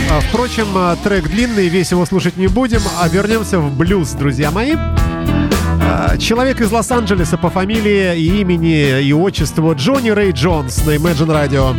А, 0.09 0.19
Впрочем, 0.19 0.67
а, 0.75 0.97
трек 0.97 1.29
длинный, 1.29 1.69
весь 1.69 1.91
его 1.91 2.05
слушать 2.05 2.35
не 2.35 2.47
будем, 2.47 2.81
а 2.99 3.07
вернемся 3.07 3.59
в 3.59 3.75
блюз, 3.75 4.11
друзья 4.11 4.51
мои. 4.51 4.75
А, 5.81 6.17
Человек 6.17 6.61
из 6.61 6.71
Лос-Анджелеса 6.71 7.37
по 7.37 7.49
фамилии 7.49 8.17
и 8.17 8.41
имени 8.41 9.01
и 9.01 9.13
отчеству 9.13 9.73
Джонни 9.75 10.09
Рэй 10.09 10.31
Джонс 10.31 10.85
на 10.85 10.91
Imagine 10.91 11.27
Radio. 11.27 11.75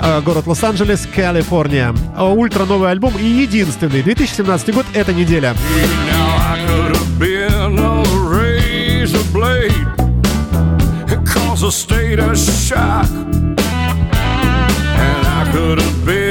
А, 0.00 0.20
Город 0.20 0.46
Лос-Анджелес, 0.46 1.08
Калифорния. 1.14 1.94
А, 2.16 2.30
Ультра 2.32 2.64
новый 2.64 2.90
альбом 2.90 3.14
и 3.18 3.24
единственный. 3.24 4.02
2017 4.02 4.74
год, 4.74 4.86
эта 4.94 5.12
неделя. 5.12 5.54
Cause 11.26 11.62
a 11.62 11.70
state 11.70 12.18
of 12.18 12.36
shock. 12.36 13.06
And 15.04 15.26
I 15.26 15.50
could 15.52 15.78
have 15.78 16.04
been 16.06 16.21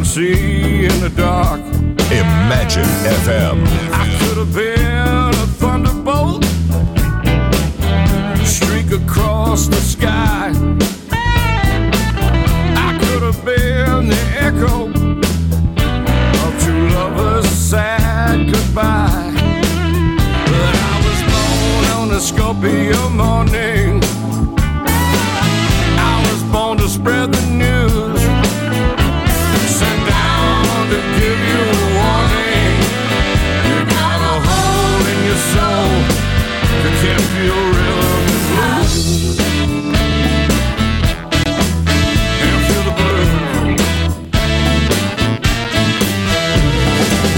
can 0.00 0.06
see 0.06 0.86
in 0.86 1.00
the 1.00 1.12
dark. 1.14 1.60
Imagine 2.10 2.88
FM. 3.22 3.58
I 3.92 4.06
could 4.18 4.38
have 4.38 4.54
been 4.54 5.34
a 5.44 5.46
thunderbolt. 5.60 6.42
Streak 8.46 8.92
across 8.92 9.66
the 9.66 9.82
sky. 9.94 10.52
I 12.86 12.90
could 13.02 13.22
have 13.28 13.44
been 13.44 14.08
the 14.08 14.22
echo 14.48 14.88
of 16.44 16.50
two 16.64 16.82
lovers' 16.96 17.50
sad 17.50 18.50
goodbye. 18.50 19.32
But 20.50 20.74
I 20.90 20.96
was 21.06 21.20
born 21.30 21.84
on 22.00 22.16
a 22.16 22.20
Scorpio 22.20 23.10
morning. 23.10 24.00
I 26.10 26.26
was 26.30 26.42
born 26.44 26.78
to 26.78 26.88
spread 26.88 27.32
the 27.34 27.46
news. 27.50 27.79
to 30.90 30.96
give 30.96 31.40
you 31.50 31.60
a 31.60 31.80
warning. 31.98 32.74
You 33.68 33.76
got 33.98 34.18
a 34.18 34.36
hole 34.46 35.04
in 35.12 35.18
your 35.28 35.40
soul 35.52 35.90
rhythm 37.76 38.12
blues. 38.58 38.92
Feel 42.66 42.84
the 42.88 42.94
blues. 42.98 43.30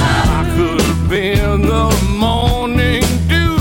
I 0.01 0.41
could 0.57 0.81
have 0.81 1.05
been 1.11 1.61
the 1.63 1.87
morning 2.19 3.05
dew, 3.29 3.59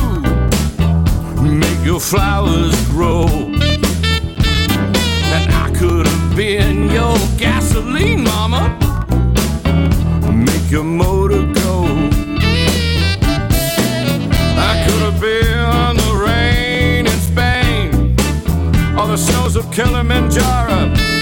make 1.43 1.81
your 1.85 1.99
flowers 1.99 2.75
grow, 2.91 3.25
and 5.35 5.47
I 5.51 5.67
could 5.77 6.05
have 6.07 6.35
been 6.35 6.89
your 6.89 7.17
gas 7.37 7.70
your 10.71 10.85
motor 10.85 11.43
go. 11.51 11.83
I 14.57 14.85
could 14.87 15.01
have 15.01 15.19
been 15.19 15.97
the 15.97 16.23
rain 16.25 17.05
in 17.07 17.19
Spain 17.19 18.15
or 18.97 19.07
the 19.07 19.17
snows 19.17 19.57
of 19.57 19.69
Kilimanjaro. 19.69 21.20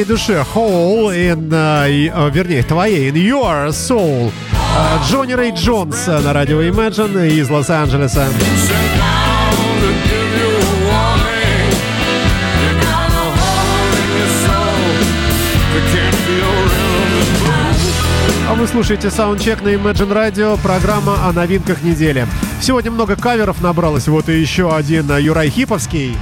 твоей 0.00 0.04
душе. 0.04 0.44
Hole 0.54 1.12
in... 1.14 1.48
Uh, 1.48 2.30
вернее, 2.30 2.62
твоей. 2.62 3.10
In 3.10 3.14
your 3.14 3.68
soul. 3.68 4.32
Э, 4.52 4.98
Джонни 5.08 5.32
Рэй 5.32 5.52
Джонс 5.52 6.06
на 6.06 6.32
радио 6.32 6.62
Imagine 6.62 7.28
из 7.28 7.50
Лос-Анджелеса. 7.50 8.26
А 18.48 18.54
вы 18.54 18.66
слушаете 18.66 19.10
саундчек 19.10 19.62
на 19.62 19.68
Imagine 19.68 20.12
Radio, 20.12 20.60
программа 20.62 21.28
о 21.28 21.32
новинках 21.32 21.82
недели. 21.82 22.26
Сегодня 22.60 22.90
много 22.90 23.16
каверов 23.16 23.60
набралось, 23.60 24.08
вот 24.08 24.28
и 24.28 24.40
еще 24.40 24.74
один 24.74 25.10
Юрай 25.16 25.50
Хиповский. 25.50 26.16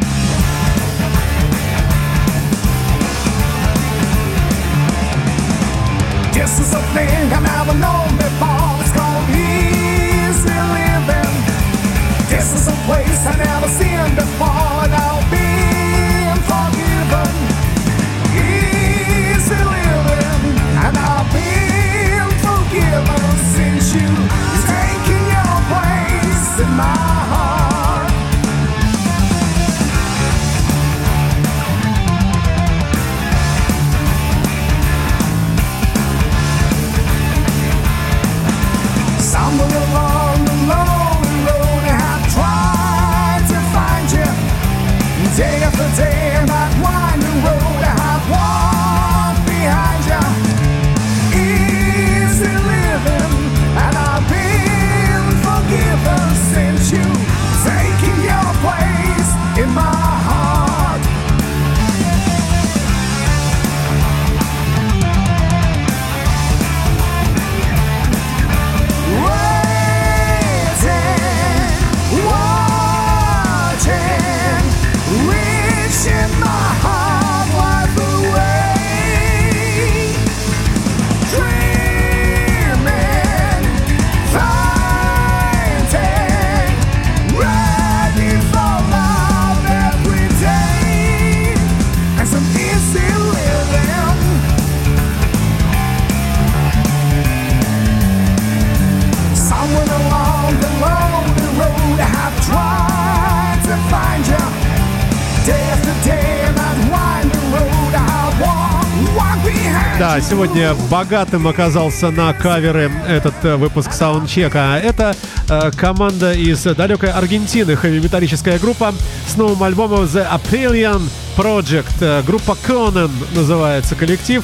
Да, 110.09 110.22
сегодня 110.22 110.74
богатым 110.90 111.46
оказался 111.46 112.11
на 112.11 112.32
каверы 112.32 112.90
этот 113.06 113.34
э, 113.42 113.56
выпуск 113.56 113.92
саундчека. 113.92 114.80
Это 114.82 115.14
э, 115.50 115.70
команда 115.76 116.32
из 116.32 116.62
далекой 116.62 117.11
Аргентины, 117.11 117.76
хэви-металлическая 117.76 118.59
группа 118.59 118.94
с 119.26 119.36
новым 119.36 119.62
альбомом 119.62 120.04
The 120.04 120.26
Aprillion 120.26 121.02
Project. 121.36 121.92
Э, 122.00 122.22
группа 122.22 122.56
Conan 122.66 123.11
называется 123.34 123.96
коллектив. 123.96 124.42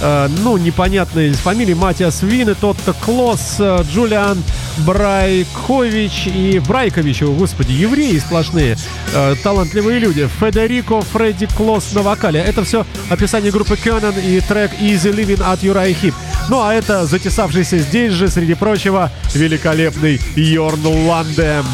Э, 0.00 0.28
ну, 0.42 0.56
непонятные 0.56 1.32
фамилии, 1.32 1.74
Матиас 1.74 2.22
Вин 2.22 2.50
и 2.50 2.54
Тотто 2.54 2.92
Клосс, 2.92 3.56
э, 3.58 3.82
Джулиан 3.90 4.42
Брайкович 4.78 6.26
и 6.26 6.60
Брайкович, 6.66 7.22
о 7.22 7.32
господи, 7.32 7.72
евреи 7.72 8.18
сплошные, 8.18 8.76
э, 9.14 9.34
талантливые 9.42 9.98
люди, 9.98 10.28
Федерико 10.38 11.00
Фредди 11.00 11.46
Клосс 11.46 11.92
на 11.94 12.02
вокале. 12.02 12.40
Это 12.40 12.64
все 12.64 12.86
описание 13.08 13.50
группы 13.50 13.76
Кёнен 13.76 14.14
и 14.18 14.40
трек 14.40 14.72
Easy 14.80 15.12
Living 15.12 15.42
от 15.42 15.62
Юрай 15.62 15.94
Хип. 15.94 16.14
Ну, 16.48 16.62
а 16.62 16.74
это 16.74 17.06
затесавшийся 17.06 17.78
здесь 17.78 18.12
же, 18.12 18.28
среди 18.28 18.54
прочего, 18.54 19.10
великолепный 19.34 20.20
Йорн 20.36 20.86
Ландем. 21.08 21.64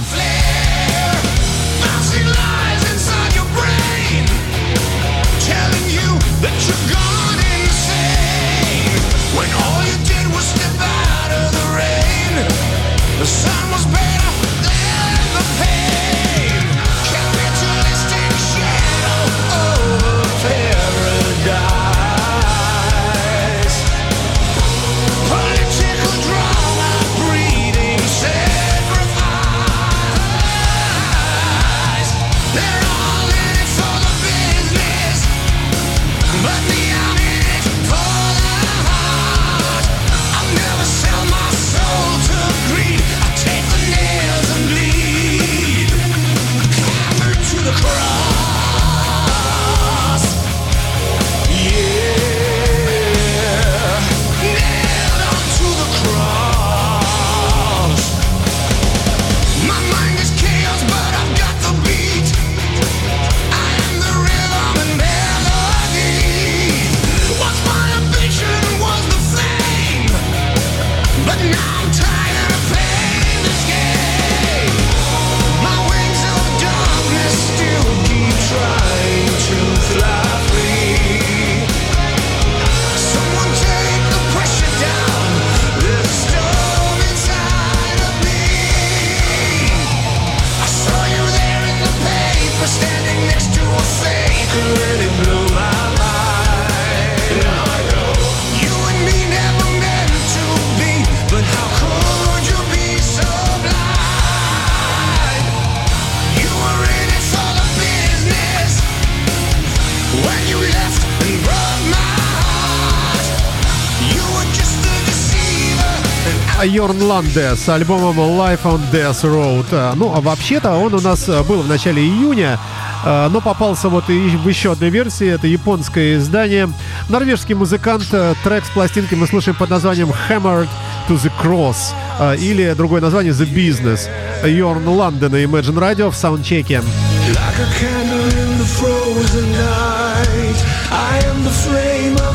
Йорн 116.73 117.03
Ланде 117.03 117.55
с 117.55 117.69
альбомом 117.69 118.19
Life 118.19 118.63
on 118.63 118.81
Death 118.91 119.25
Road. 119.25 119.67
Э, 119.73 119.93
ну, 119.95 120.11
а 120.17 120.23
вообще-то 120.23 120.73
он 120.73 120.95
у 120.95 121.01
нас 121.03 121.29
э, 121.29 121.43
был 121.43 121.61
в 121.61 121.69
начале 121.69 122.03
июня, 122.03 122.59
э, 123.05 123.29
но 123.31 123.43
попался 123.43 123.91
вот 123.91 124.09
и 124.09 124.19
в 124.39 124.49
еще 124.49 124.73
одной 124.73 124.89
версии. 124.89 125.29
Это 125.29 125.47
японское 125.47 126.17
издание. 126.17 126.71
Норвежский 127.11 127.55
музыкант. 127.55 128.07
Трек 128.43 128.65
с 128.65 128.71
пластинки 128.71 129.15
мы 129.15 129.27
слушаем 129.27 129.55
под 129.55 129.69
названием 129.69 130.11
Hammered 130.31 130.69
to 131.09 131.21
the 131.23 131.31
Cross 131.43 131.93
или 132.39 132.73
другое 132.75 133.03
название 133.03 133.35
The 133.35 133.47
Business. 133.53 134.09
Йорн 134.49 134.89
Ланде 134.89 135.29
на 135.29 135.45
Imagine 135.45 135.79
Radio 135.79 136.11
в 136.11 136.17
саундчеке. 136.17 136.77
Like 136.77 137.59
a 137.59 137.69
candle 137.79 138.29
in 138.31 138.59
the 138.59 138.65
frozen 138.65 139.53
night 139.53 140.59
I 140.91 141.19
am 141.29 141.45
the 141.45 141.51
flame 141.51 142.17
of 142.17 142.32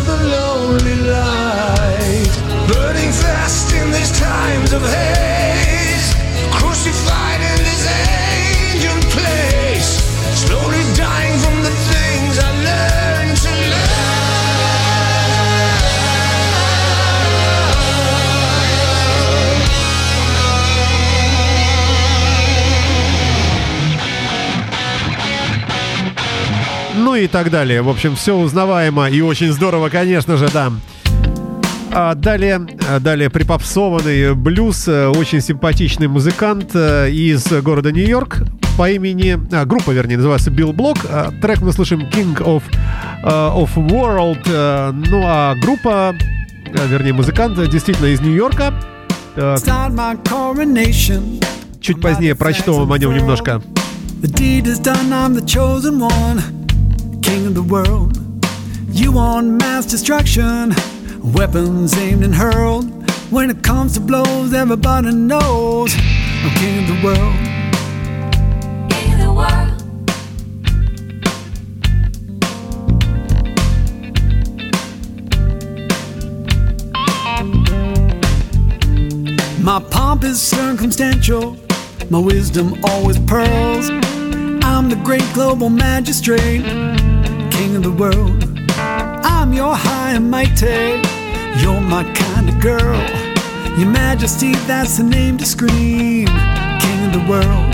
и 27.17 27.27
так 27.27 27.51
далее. 27.51 27.81
В 27.81 27.89
общем, 27.89 28.15
все 28.15 28.35
узнаваемо 28.35 29.09
и 29.09 29.21
очень 29.21 29.51
здорово, 29.51 29.89
конечно 29.89 30.37
же, 30.37 30.49
да. 30.49 30.71
А 31.99 32.13
далее, 32.13 32.63
а 32.87 32.99
далее 32.99 33.27
припопсованный 33.31 34.35
блюз, 34.35 34.87
э, 34.87 35.07
очень 35.07 35.41
симпатичный 35.41 36.07
музыкант 36.07 36.75
э, 36.75 37.09
из 37.09 37.51
города 37.63 37.91
Нью-Йорк 37.91 38.43
по 38.77 38.87
имени, 38.87 39.39
а, 39.51 39.65
группа, 39.65 39.89
вернее, 39.89 40.17
называется 40.17 40.51
Билл 40.51 40.73
Блок. 40.73 40.99
А, 41.09 41.31
Трек 41.41 41.61
мы 41.61 41.73
слышим 41.73 42.01
King 42.01 42.37
of, 42.37 42.61
э, 43.23 43.27
of 43.27 43.73
World. 43.77 44.47
Ну 45.09 45.23
а 45.25 45.55
группа, 45.55 46.13
вернее, 46.87 47.13
музыкант 47.13 47.55
действительно 47.67 48.05
из 48.05 48.21
Нью-Йорка. 48.21 48.75
Чуть 51.81 51.99
позднее 51.99 52.35
прочту 52.35 52.73
вам 52.73 52.93
о 52.93 52.99
нем 52.99 53.15
немножко. 53.15 53.59
The 54.21 54.31
deed 54.31 54.67
is 54.67 54.79
done, 54.79 55.11
I'm 55.11 55.33
the 55.33 55.43
chosen 55.43 55.99
one, 55.99 56.43
king 57.23 57.47
of 57.47 57.55
the 57.55 57.63
world. 57.63 58.19
You 58.91 59.13
want 59.13 59.59
mass 59.59 59.87
destruction, 59.87 60.75
weapons 61.33 61.97
aimed 61.97 62.23
and 62.23 62.33
hurled. 62.33 62.85
When 63.31 63.49
it 63.49 63.63
comes 63.63 63.93
to 63.93 63.99
blows, 63.99 64.53
everybody 64.53 65.11
knows 65.11 65.93
I'm 65.95 66.51
king 66.55 66.79
of 66.79 66.87
the 66.87 66.99
world. 67.03 67.35
In 69.03 69.19
the 69.19 69.33
world. 69.33 69.73
My 79.61 79.79
pomp 79.91 80.23
is 80.23 80.41
circumstantial, 80.41 81.57
my 82.09 82.19
wisdom 82.19 82.79
always 82.85 83.19
pearls. 83.19 83.89
I'm 84.63 84.89
the 84.89 84.99
great 85.03 85.25
global 85.33 85.69
magistrate, 85.69 86.63
king 87.51 87.75
of 87.75 87.83
the 87.83 87.91
world. 87.91 88.45
I'm 88.79 89.51
your 89.51 89.75
high 89.75 90.13
and 90.13 90.31
mighty, 90.31 91.01
you're 91.61 91.81
my 91.81 92.03
kind 92.13 92.49
of 92.49 92.59
girl. 92.59 92.99
Your 93.77 93.89
majesty, 93.89 94.53
that's 94.65 94.97
the 94.97 95.03
name 95.03 95.37
to 95.37 95.45
scream, 95.45 96.27
king 96.83 96.99
of 97.07 97.13
the 97.13 97.25
world, 97.29 97.71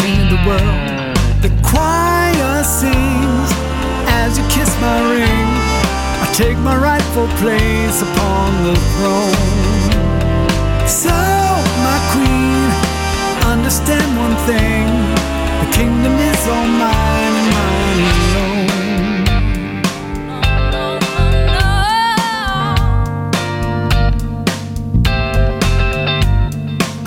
king 0.00 0.16
of 0.24 0.28
the 0.34 0.42
world. 0.46 1.16
The 1.44 1.52
choir 1.64 2.62
sings 2.62 3.50
as 4.20 4.38
you 4.38 4.44
kiss 4.48 4.70
my 4.80 4.98
ring. 5.12 5.48
I 6.22 6.30
take 6.34 6.58
my 6.58 6.76
rightful 6.76 7.28
place 7.42 8.02
upon 8.02 8.64
the 8.64 8.76
throne. 8.92 10.10
So, 10.86 11.16
my 11.88 11.98
queen, 12.12 12.68
understand 13.52 14.08
one 14.18 14.36
thing 14.44 14.86
the 15.60 15.68
kingdom 15.72 16.12
is 16.12 16.46
all 16.48 16.66
mine 16.66 17.34
and 17.40 17.48
mine 17.54 18.00
alone. 18.04 18.49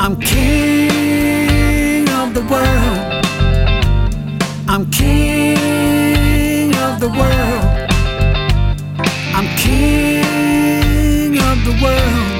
I'm 0.03 0.19
king 0.19 2.09
of 2.09 2.33
the 2.33 2.41
world. 2.51 3.25
I'm 4.67 4.91
king 4.91 6.75
of 6.75 6.99
the 6.99 7.07
world. 7.07 7.89
I'm 9.33 9.47
king 9.55 11.37
of 11.39 11.63
the 11.63 11.71
world. 11.81 12.31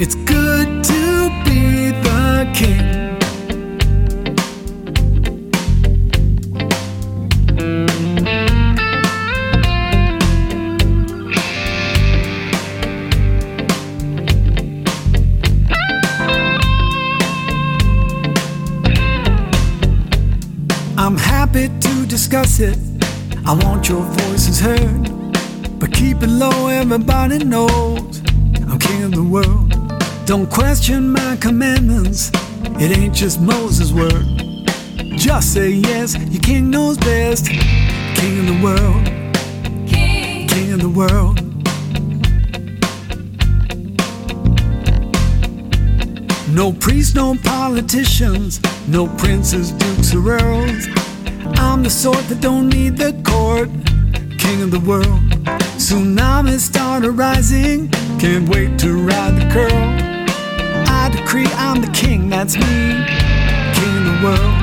It's 0.00 0.16
good 0.16 0.82
to 0.82 1.30
be 1.44 1.92
the 2.02 2.50
king. 2.52 3.01
It. 22.62 22.78
I 23.44 23.52
want 23.54 23.88
your 23.88 24.02
voices 24.02 24.60
heard. 24.60 25.08
But 25.78 25.92
keep 25.92 26.22
it 26.22 26.28
low, 26.28 26.68
everybody 26.68 27.38
knows 27.38 28.22
I'm 28.68 28.78
king 28.78 29.02
of 29.02 29.12
the 29.12 29.22
world. 29.22 29.74
Don't 30.26 30.48
question 30.48 31.12
my 31.12 31.36
commandments, 31.36 32.30
it 32.80 32.96
ain't 32.96 33.14
just 33.14 33.40
Moses' 33.40 33.92
word. 33.92 34.24
Just 35.18 35.52
say 35.52 35.70
yes, 35.70 36.16
your 36.16 36.40
king 36.40 36.70
knows 36.70 36.98
best. 36.98 37.46
King 37.46 38.38
of 38.40 38.46
the 38.46 38.60
world, 38.62 39.04
King. 39.88 40.48
king 40.48 40.72
of 40.72 40.80
the 40.80 40.88
world. 40.88 41.38
No 46.48 46.72
priests, 46.72 47.14
no 47.14 47.34
politicians, 47.42 48.60
no 48.86 49.08
princes, 49.16 49.72
dukes, 49.72 50.14
or 50.14 50.30
earls. 50.30 51.01
I'm 51.62 51.82
the 51.82 51.90
sort 51.90 52.24
that 52.28 52.40
don't 52.40 52.68
need 52.68 52.96
the 52.96 53.12
court, 53.24 53.70
king 54.38 54.62
of 54.62 54.70
the 54.72 54.80
world. 54.80 55.22
Tsunamis 55.78 56.60
start 56.60 57.04
arising, 57.04 57.88
can't 58.18 58.48
wait 58.48 58.78
to 58.80 58.98
ride 58.98 59.34
the 59.40 59.46
curl. 59.54 59.82
I 61.00 61.08
decree 61.10 61.46
I'm 61.54 61.80
the 61.80 61.90
king, 61.92 62.28
that's 62.28 62.56
me, 62.56 63.06
king 63.78 63.94
of 64.00 64.04
the 64.10 64.18
world, 64.26 64.54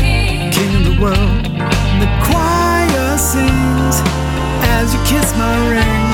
King. 0.00 0.70
of 0.78 0.84
the 0.90 0.96
world. 1.00 1.44
The 2.02 2.10
choir 2.26 3.08
sings 3.18 3.96
as 4.76 4.92
you 4.94 5.00
kiss 5.04 5.28
my 5.36 5.56
ring. 5.68 6.04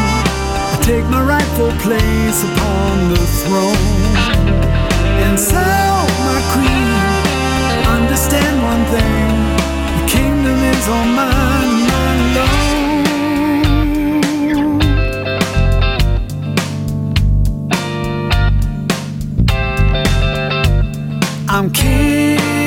I 0.74 0.78
take 0.82 1.04
my 1.06 1.22
rightful 1.22 1.70
place 1.86 2.40
upon 2.50 3.10
the 3.14 3.24
throne. 3.40 4.14
And 5.26 5.38
so, 5.38 5.64
my 6.28 6.40
queen, 6.52 7.86
understand 7.96 8.62
one 8.62 8.84
thing 8.92 9.63
is 10.62 10.88
mine, 10.88 11.04
mine 11.16 11.88
alone. 11.94 12.64
I'm 21.48 21.70
king 21.70 22.63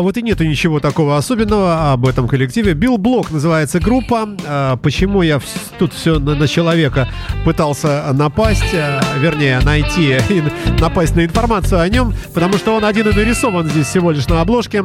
А 0.00 0.02
вот 0.02 0.16
и 0.16 0.22
нету 0.22 0.44
ничего 0.44 0.80
такого 0.80 1.18
особенного 1.18 1.92
об 1.92 2.06
этом 2.06 2.26
коллективе. 2.26 2.72
Билл 2.72 2.96
Блок 2.96 3.30
называется 3.30 3.80
группа. 3.80 4.30
А, 4.46 4.76
Почему 4.78 5.20
я 5.20 5.38
тут 5.78 5.92
все 5.92 6.18
на, 6.18 6.48
человека 6.48 7.06
пытался 7.44 8.10
напасть, 8.14 8.72
а, 8.72 9.02
вернее, 9.18 9.60
найти 9.60 10.16
и 10.30 10.42
напасть 10.80 11.14
на 11.16 11.26
информацию 11.26 11.82
о 11.82 11.88
нем, 11.90 12.14
потому 12.32 12.54
что 12.54 12.74
он 12.74 12.86
один 12.86 13.08
и 13.08 13.14
нарисован 13.14 13.68
здесь 13.68 13.88
всего 13.88 14.10
лишь 14.10 14.26
на 14.26 14.40
обложке. 14.40 14.84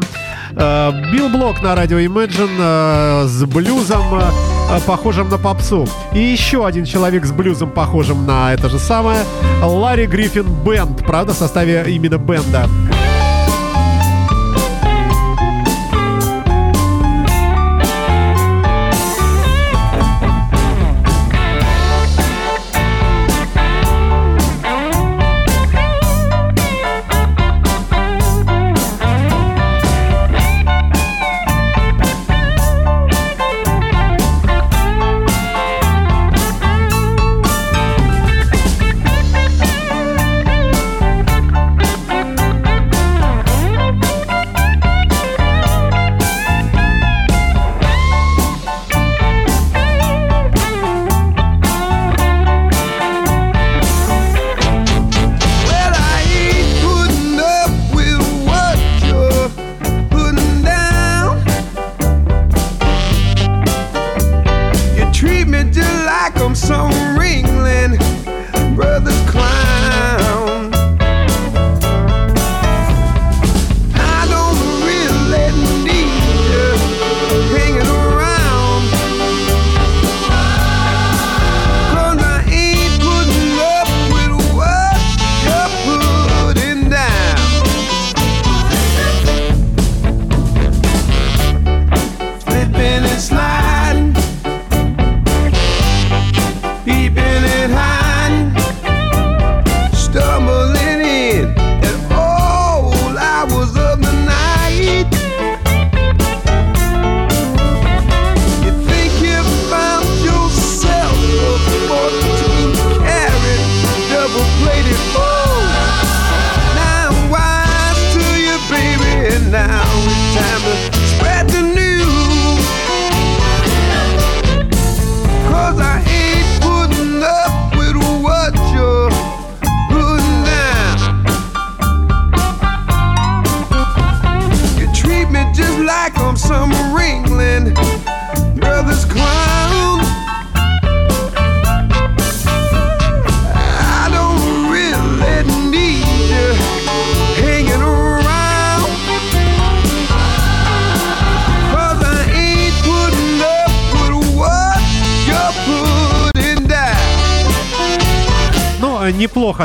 А, 0.52 0.92
Билл 1.14 1.30
Блок 1.30 1.64
на 1.64 1.76
радио 1.76 2.00
Imagine 2.00 3.26
с 3.26 3.46
блюзом. 3.46 4.22
похожим 4.86 5.30
на 5.30 5.38
попсу. 5.38 5.88
И 6.14 6.20
еще 6.20 6.68
один 6.68 6.84
человек 6.84 7.26
с 7.26 7.32
блюзом, 7.32 7.72
похожим 7.72 8.26
на 8.28 8.54
это 8.54 8.68
же 8.68 8.80
самое. 8.80 9.24
Ларри 9.64 10.08
Гриффин 10.08 10.48
Бенд, 10.66 11.06
правда, 11.06 11.34
в 11.34 11.38
составе 11.38 11.86
именно 11.88 12.18
бенда. 12.18 12.68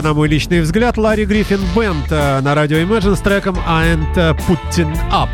Неплохо, 0.01 0.03
на 0.03 0.15
мой 0.15 0.29
личный 0.29 0.61
взгляд, 0.61 0.99
Ларри 0.99 1.25
Гриффин 1.25 1.61
Бенд 1.75 2.07
э, 2.11 2.41
на 2.41 2.55
радио 2.55 2.79
Imagine 2.79 3.17
с 3.17 3.21
треком 3.21 3.57
And 3.57 4.37
Putting 4.49 4.97
Up. 5.11 5.29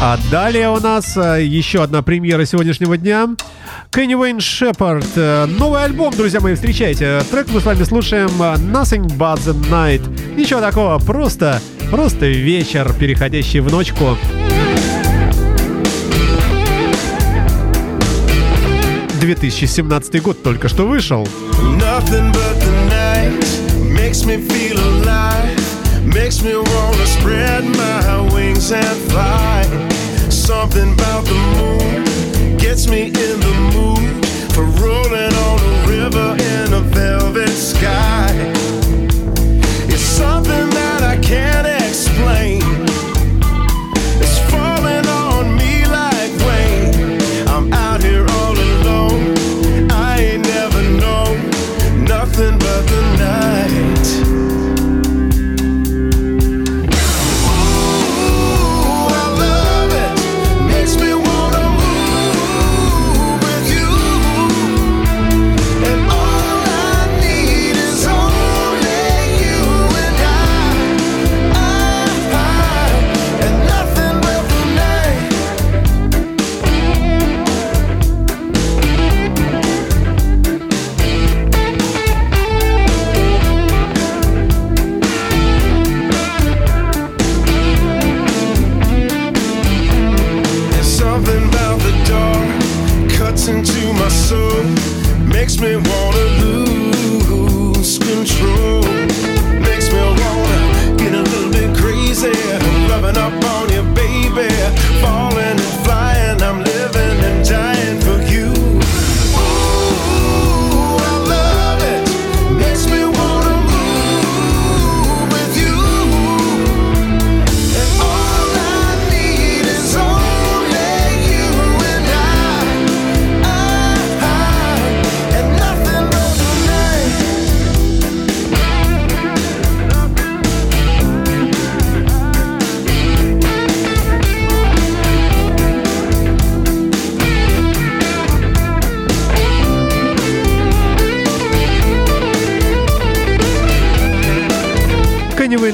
А 0.00 0.18
далее 0.30 0.70
у 0.70 0.80
нас 0.80 1.16
э, 1.16 1.44
еще 1.44 1.82
одна 1.82 2.02
премьера 2.02 2.44
сегодняшнего 2.44 2.96
дня. 2.96 3.28
Кенни 3.90 4.14
Уэйн 4.14 4.40
Шепард. 4.40 5.16
Новый 5.16 5.84
альбом, 5.84 6.12
друзья 6.12 6.40
мои, 6.40 6.54
встречайте. 6.54 7.20
Трек 7.30 7.48
мы 7.52 7.60
с 7.60 7.64
вами 7.64 7.82
слушаем 7.84 8.30
э, 8.40 8.56
Nothing 8.56 9.06
But 9.16 9.38
The 9.38 9.54
Night. 9.70 10.36
Ничего 10.36 10.60
такого, 10.60 10.98
просто, 10.98 11.60
просто 11.90 12.26
вечер, 12.26 12.92
переходящий 12.98 13.60
в 13.60 13.70
ночку. 13.70 14.16
2017 19.20 20.22
год 20.22 20.42
только 20.42 20.68
что 20.68 20.86
вышел. 20.86 21.26
Nothing 21.78 22.32
but 22.32 22.58
the 22.60 22.88
night 22.88 23.67
me 24.28 24.36
feel 24.36 24.78
alive, 24.78 26.04
makes 26.04 26.42
me 26.42 26.54
wanna 26.54 27.06
spread 27.06 27.64
my 27.64 28.34
wings 28.34 28.70
and 28.70 28.98
fly. 29.10 29.64
Something 30.28 30.92
about 30.92 31.24
the 31.24 31.38
moon 31.56 32.58
gets 32.58 32.88
me 32.88 33.04
in 33.06 33.40
the 33.40 33.54
mood 33.72 34.26
for 34.52 34.64
rolling 34.84 35.32
on 35.48 35.58
a 35.60 35.86
river 35.88 36.36
in 36.56 36.74
a 36.74 36.80
velvet 36.80 37.48
sky. 37.48 38.28
It's 39.88 40.02
something 40.02 40.68
that 40.78 41.02
I 41.02 41.16
can't 41.22 41.67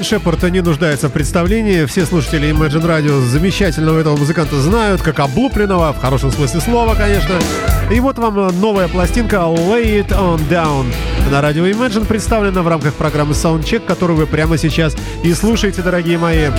Шепард 0.04 0.42
не 0.50 0.60
нуждается 0.60 1.08
в 1.08 1.12
представлении. 1.12 1.86
Все 1.86 2.04
слушатели 2.04 2.50
Imagine 2.50 2.86
Radio 2.86 3.20
замечательного 3.22 4.00
этого 4.00 4.16
музыканта 4.16 4.60
знают, 4.60 5.00
как 5.00 5.18
облупленного, 5.18 5.94
в 5.94 5.98
хорошем 5.98 6.30
смысле 6.30 6.60
слова, 6.60 6.94
конечно. 6.94 7.38
И 7.90 7.98
вот 8.00 8.18
вам 8.18 8.60
новая 8.60 8.86
пластинка 8.88 9.36
Lay 9.36 10.04
It 10.04 10.08
On 10.08 10.38
Down. 10.50 10.84
На 11.30 11.40
радио 11.40 11.66
Imagine 11.66 12.04
представлена 12.04 12.62
в 12.62 12.68
рамках 12.68 12.92
программы 12.94 13.32
Soundcheck, 13.32 13.86
которую 13.86 14.18
вы 14.18 14.26
прямо 14.26 14.58
сейчас 14.58 14.94
и 15.22 15.32
слушаете, 15.32 15.80
дорогие 15.80 16.18
мои. 16.18 16.50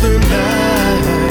the 0.00 0.18
night. 0.30 1.27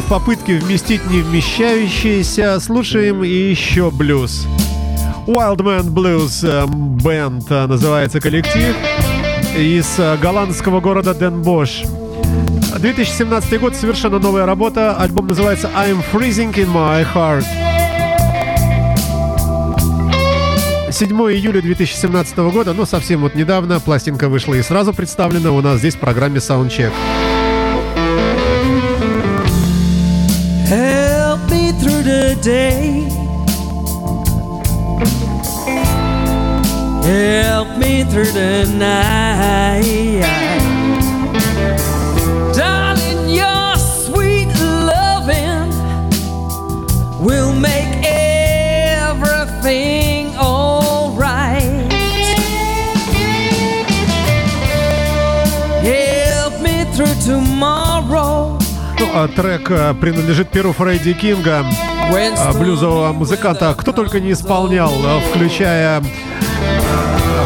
В 0.00 0.08
попытке 0.08 0.58
вместить 0.58 1.04
не 1.10 1.20
вмещающиеся, 1.20 2.58
слушаем 2.60 3.22
еще 3.22 3.90
блюз. 3.90 4.46
Wildman 5.26 5.92
Blues 5.92 6.40
э, 6.42 6.66
Band 6.66 7.44
э, 7.50 7.66
называется 7.66 8.20
коллектив 8.20 8.74
из 9.56 9.98
э, 9.98 10.16
голландского 10.20 10.80
города 10.80 11.14
Ден 11.14 11.42
Бош. 11.42 11.82
2017 12.78 13.60
год, 13.60 13.74
совершенно 13.74 14.18
новая 14.18 14.46
работа. 14.46 14.96
Альбом 14.96 15.26
называется 15.26 15.70
I'm 15.76 16.02
Freezing 16.12 16.54
in 16.54 16.72
My 16.72 17.06
Heart. 17.14 17.44
7 20.90 21.10
июля 21.32 21.62
2017 21.62 22.36
года, 22.38 22.72
ну 22.74 22.86
совсем 22.86 23.20
вот 23.20 23.34
недавно, 23.34 23.80
пластинка 23.80 24.28
вышла 24.28 24.54
и 24.54 24.62
сразу 24.62 24.92
представлена 24.92 25.52
у 25.52 25.60
нас 25.60 25.78
здесь 25.78 25.94
в 25.94 26.00
программе 26.00 26.38
Soundcheck. 26.38 26.92
Help 30.70 31.50
me 31.50 31.72
through 31.72 32.04
the 32.04 32.38
day. 32.40 33.02
Help 37.02 37.76
me 37.76 38.04
through 38.04 38.30
the 38.30 38.72
night. 38.78 40.49
Трек 59.34 59.70
э, 59.70 59.94
принадлежит 59.94 60.50
перу 60.50 60.72
Фредди 60.72 61.12
Кинга, 61.12 61.64
а, 62.10 62.52
блюзового 62.52 63.12
музыканта. 63.12 63.74
Кто 63.76 63.92
только 63.92 64.20
не 64.20 64.32
исполнял, 64.32 64.92
включая 65.30 66.02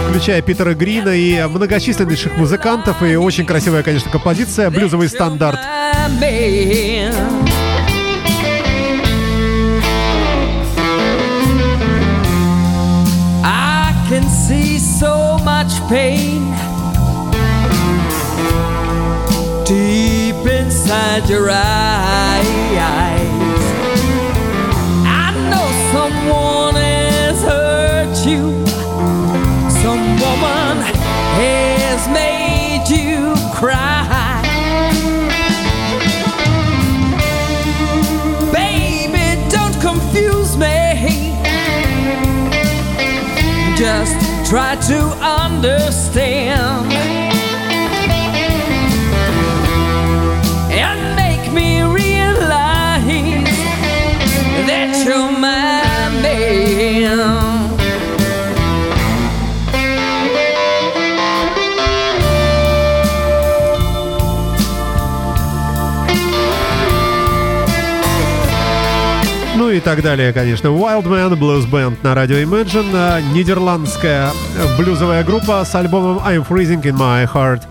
включая 0.08 0.42
Питера 0.42 0.74
Грина 0.74 1.08
и 1.08 1.44
многочисленнейших 1.46 2.36
музыкантов. 2.36 3.02
И 3.02 3.16
очень 3.16 3.44
красивая, 3.44 3.82
конечно, 3.82 4.10
композиция, 4.10 4.70
блюзовый 4.70 5.08
стандарт. 5.08 5.58
I 13.42 13.92
can 14.08 14.28
see 14.28 14.78
so 14.78 15.38
much 15.44 15.72
pain 15.88 16.63
inside 20.64 21.28
your 21.28 21.50
eyes. 21.50 22.46
I 25.06 25.30
know 25.50 25.66
someone 25.92 26.74
has 26.76 27.42
hurt 27.42 28.16
you, 28.26 28.64
some 29.82 30.04
woman 30.24 30.82
has 31.40 32.08
made 32.08 32.88
you 32.88 33.34
cry. 33.52 34.40
Baby, 38.52 39.26
don't 39.50 39.78
confuse 39.82 40.56
me. 40.56 41.36
Just 43.76 44.16
try 44.48 44.76
to 44.76 45.00
understand 45.20 46.93
так 69.84 70.02
далее, 70.02 70.32
конечно. 70.32 70.68
Wildman 70.68 71.38
Blues 71.38 71.68
Band 71.70 71.98
на 72.02 72.14
радио 72.14 72.36
Imagine. 72.36 72.90
э, 72.94 73.20
Нидерландская 73.34 74.30
блюзовая 74.78 75.22
группа 75.24 75.62
с 75.64 75.74
альбомом 75.74 76.18
I'm 76.26 76.46
Freezing 76.46 76.82
in 76.82 76.96
My 76.96 77.30
Heart. 77.30 77.62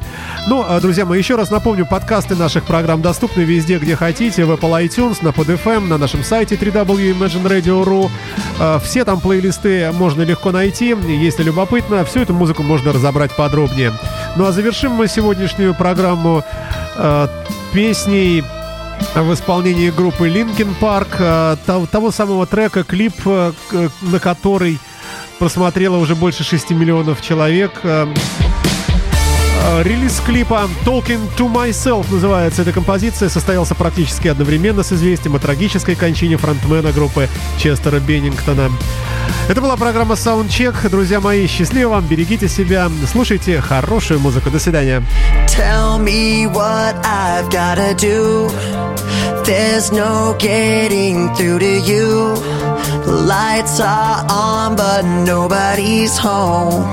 Ну, 0.47 0.63
э, 0.67 0.79
друзья 0.79 1.05
мои, 1.05 1.17
еще 1.17 1.35
раз 1.35 1.49
напомню, 1.49 1.85
подкасты 1.87 2.35
наших 2.35 2.65
программ 2.65 3.01
доступны 3.01 3.41
везде, 3.41 3.79
где 3.79 3.95
хотите. 3.95 4.45
В 4.45 4.51
Apple 4.51 4.85
iTunes, 4.85 5.17
на 5.21 5.29
PodFM, 5.29 5.87
на 5.87 5.97
нашем 5.97 6.23
сайте 6.23 6.55
www.imagineradio.ru. 6.55 8.09
Э, 8.59 8.79
Все 8.83 9.05
там 9.05 9.19
плейлисты 9.19 9.91
можно 9.93 10.21
легко 10.21 10.51
найти. 10.51 10.95
Если 11.07 11.43
любопытно, 11.43 12.05
всю 12.05 12.19
эту 12.21 12.33
музыку 12.33 12.61
можно 12.63 12.93
разобрать 12.93 13.35
подробнее. 13.35 13.91
Ну 14.37 14.45
а 14.45 14.51
завершим 14.51 14.91
мы 14.91 15.07
сегодняшнюю 15.07 15.73
программу 15.73 16.43
э, 16.95 17.27
песней 17.73 18.43
в 19.15 19.33
исполнении 19.33 19.89
группы 19.89 20.27
Linkin 20.27 20.73
Park, 20.79 21.15
э, 21.19 21.85
того, 21.91 22.11
самого 22.11 22.45
трека, 22.47 22.83
клип, 22.83 23.13
э, 23.25 23.51
на 24.01 24.19
который 24.19 24.79
просмотрело 25.39 25.97
уже 25.97 26.15
больше 26.15 26.43
6 26.43 26.71
миллионов 26.71 27.21
человек. 27.21 27.79
Э, 27.83 28.07
Релиз 29.81 30.19
клипа 30.25 30.67
Talking 30.85 31.21
to 31.37 31.51
Myself 31.51 32.11
называется 32.11 32.63
эта 32.63 32.73
композиция, 32.73 33.29
состоялся 33.29 33.75
практически 33.75 34.27
одновременно 34.27 34.83
с 34.83 34.91
известием 34.91 35.35
о 35.35 35.39
трагической 35.39 35.95
кончине 35.95 36.35
фронтмена 36.37 36.91
группы 36.91 37.29
Честера 37.57 37.99
Беннингтона. 37.99 38.69
Это 39.47 39.61
была 39.61 39.77
программа 39.77 40.15
Soundcheck. 40.15 40.89
Друзья 40.89 41.21
мои, 41.21 41.47
счастливо 41.47 41.91
вам, 41.91 42.05
берегите 42.05 42.49
себя, 42.49 42.89
слушайте 43.09 43.61
хорошую 43.61 44.19
музыку. 44.19 44.49
До 44.49 44.59
свидания. 44.59 45.01
Tell 45.47 45.97
me 45.97 46.45
what 46.51 46.95
I've 47.05 47.49
gotta 47.49 47.93
do. 47.95 48.92
There's 49.45 49.91
no 49.91 50.37
getting 50.39 51.35
through 51.35 51.59
to 51.59 51.79
you. 51.81 52.33
The 53.03 53.25
lights 53.27 53.81
are 53.81 54.25
on, 54.29 54.77
but 54.77 55.01
nobody's 55.03 56.17
home. 56.17 56.83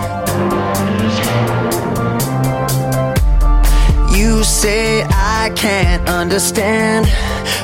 You 4.12 4.42
say 4.42 5.04
I 5.04 5.52
can't 5.54 6.08
understand, 6.08 7.06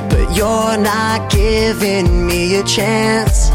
but 0.08 0.36
you're 0.36 0.78
not 0.78 1.32
giving 1.32 2.24
me 2.24 2.54
a 2.54 2.62
chance. 2.62 3.50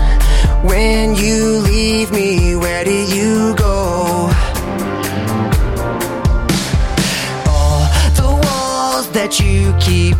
When 0.63 1.15
you 1.15 1.59
leave 1.59 2.11
me, 2.11 2.57
where 2.57 2.83
do 2.83 2.91
you 2.91 3.55
go? 3.55 4.29
all 7.47 7.81
the 8.19 8.29
walls 8.45 9.09
that 9.11 9.39
you 9.39 9.73
keep 9.79 10.17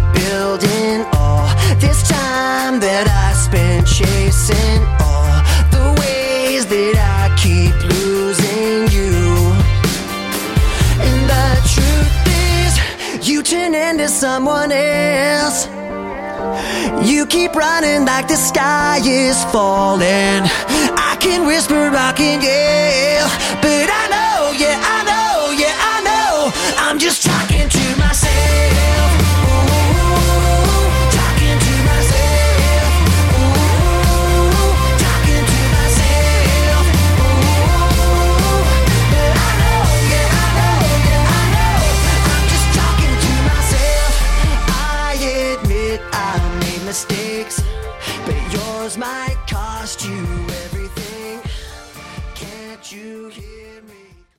building, 0.52 1.06
all 1.14 1.48
this 1.80 2.04
time 2.08 2.80
that 2.82 3.08
I 3.08 3.32
spent 3.34 3.88
chasing, 3.88 4.82
all 5.00 5.32
the 5.72 5.88
ways 6.02 6.66
that 6.66 6.96
I 7.00 7.32
keep 7.40 7.74
losing 7.96 8.92
you. 8.92 9.16
And 11.08 11.22
the 11.32 11.48
truth 11.74 12.16
is, 12.60 13.28
you 13.28 13.44
turn 13.44 13.74
into 13.74 14.10
someone 14.10 14.72
else. 14.72 15.68
You 17.08 17.26
keep 17.28 17.56
running 17.56 18.06
like 18.06 18.28
the 18.28 18.36
sky 18.36 19.00
is 19.04 19.42
falling. 19.54 20.44
I 21.10 21.16
can 21.20 21.46
whisper, 21.46 21.92
I 21.96 22.12
can 22.12 22.42
yell, 22.42 23.30
but 23.62 23.88
I 23.88 24.04
know, 24.14 24.52
yeah, 24.60 24.78
I 24.84 25.01